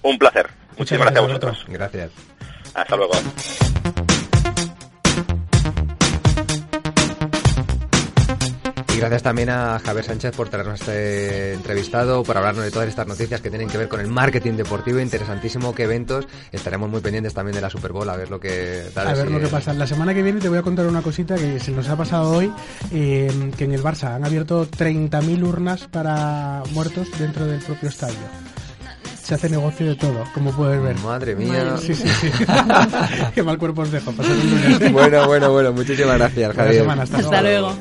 Un 0.00 0.18
placer. 0.18 0.48
Muchas 0.78 0.98
gracias, 0.98 0.98
gracias 0.98 1.18
a 1.18 1.26
vosotros. 1.26 1.64
Gracias. 1.68 2.10
Hasta 2.74 2.96
luego. 2.96 3.12
Gracias 9.02 9.22
también 9.24 9.50
a 9.50 9.80
Javier 9.80 10.04
Sánchez 10.04 10.36
por 10.36 10.48
traernos 10.48 10.80
este 10.80 11.54
entrevistado, 11.54 12.22
por 12.22 12.36
hablarnos 12.36 12.64
de 12.64 12.70
todas 12.70 12.88
estas 12.88 13.06
noticias 13.08 13.40
que 13.40 13.50
tienen 13.50 13.68
que 13.68 13.76
ver 13.76 13.88
con 13.88 13.98
el 13.98 14.06
marketing 14.06 14.52
deportivo. 14.52 15.00
Interesantísimo 15.00 15.74
qué 15.74 15.84
eventos. 15.84 16.28
Estaremos 16.52 16.88
muy 16.88 17.00
pendientes 17.00 17.34
también 17.34 17.56
de 17.56 17.60
la 17.60 17.68
Super 17.68 17.92
Bowl, 17.92 18.08
a 18.08 18.16
ver 18.16 18.30
lo 18.30 18.38
que 18.38 18.84
A 18.94 19.12
ver 19.12 19.28
lo 19.28 19.40
que 19.40 19.48
pasa. 19.48 19.74
La 19.74 19.88
semana 19.88 20.14
que 20.14 20.22
viene 20.22 20.40
te 20.40 20.48
voy 20.48 20.58
a 20.58 20.62
contar 20.62 20.86
una 20.86 21.02
cosita 21.02 21.34
que 21.34 21.58
se 21.58 21.72
nos 21.72 21.88
ha 21.88 21.96
pasado 21.96 22.30
hoy, 22.30 22.52
eh, 22.92 23.50
que 23.56 23.64
en 23.64 23.72
el 23.72 23.82
Barça 23.82 24.14
han 24.14 24.24
abierto 24.24 24.68
30.000 24.68 25.42
urnas 25.42 25.88
para 25.88 26.62
muertos 26.72 27.08
dentro 27.18 27.46
del 27.46 27.60
propio 27.60 27.88
estadio 27.88 28.16
se 29.22 29.34
hace 29.34 29.48
negocio 29.48 29.86
de 29.86 29.94
todo, 29.94 30.24
como 30.34 30.50
puedes 30.50 30.82
ver. 30.82 30.98
Madre 30.98 31.36
mía. 31.36 31.76
Sí, 31.78 31.94
sí, 31.94 32.08
sí. 32.08 32.28
Qué 33.34 33.42
mal 33.42 33.56
cuerpo 33.56 33.82
os 33.82 33.92
dejo. 33.92 34.12
bueno, 34.92 35.26
bueno, 35.26 35.52
bueno. 35.52 35.72
Muchísimas 35.72 36.18
gracias, 36.18 36.56
Javier. 36.56 36.90
hasta, 36.90 37.40
luego. 37.40 37.76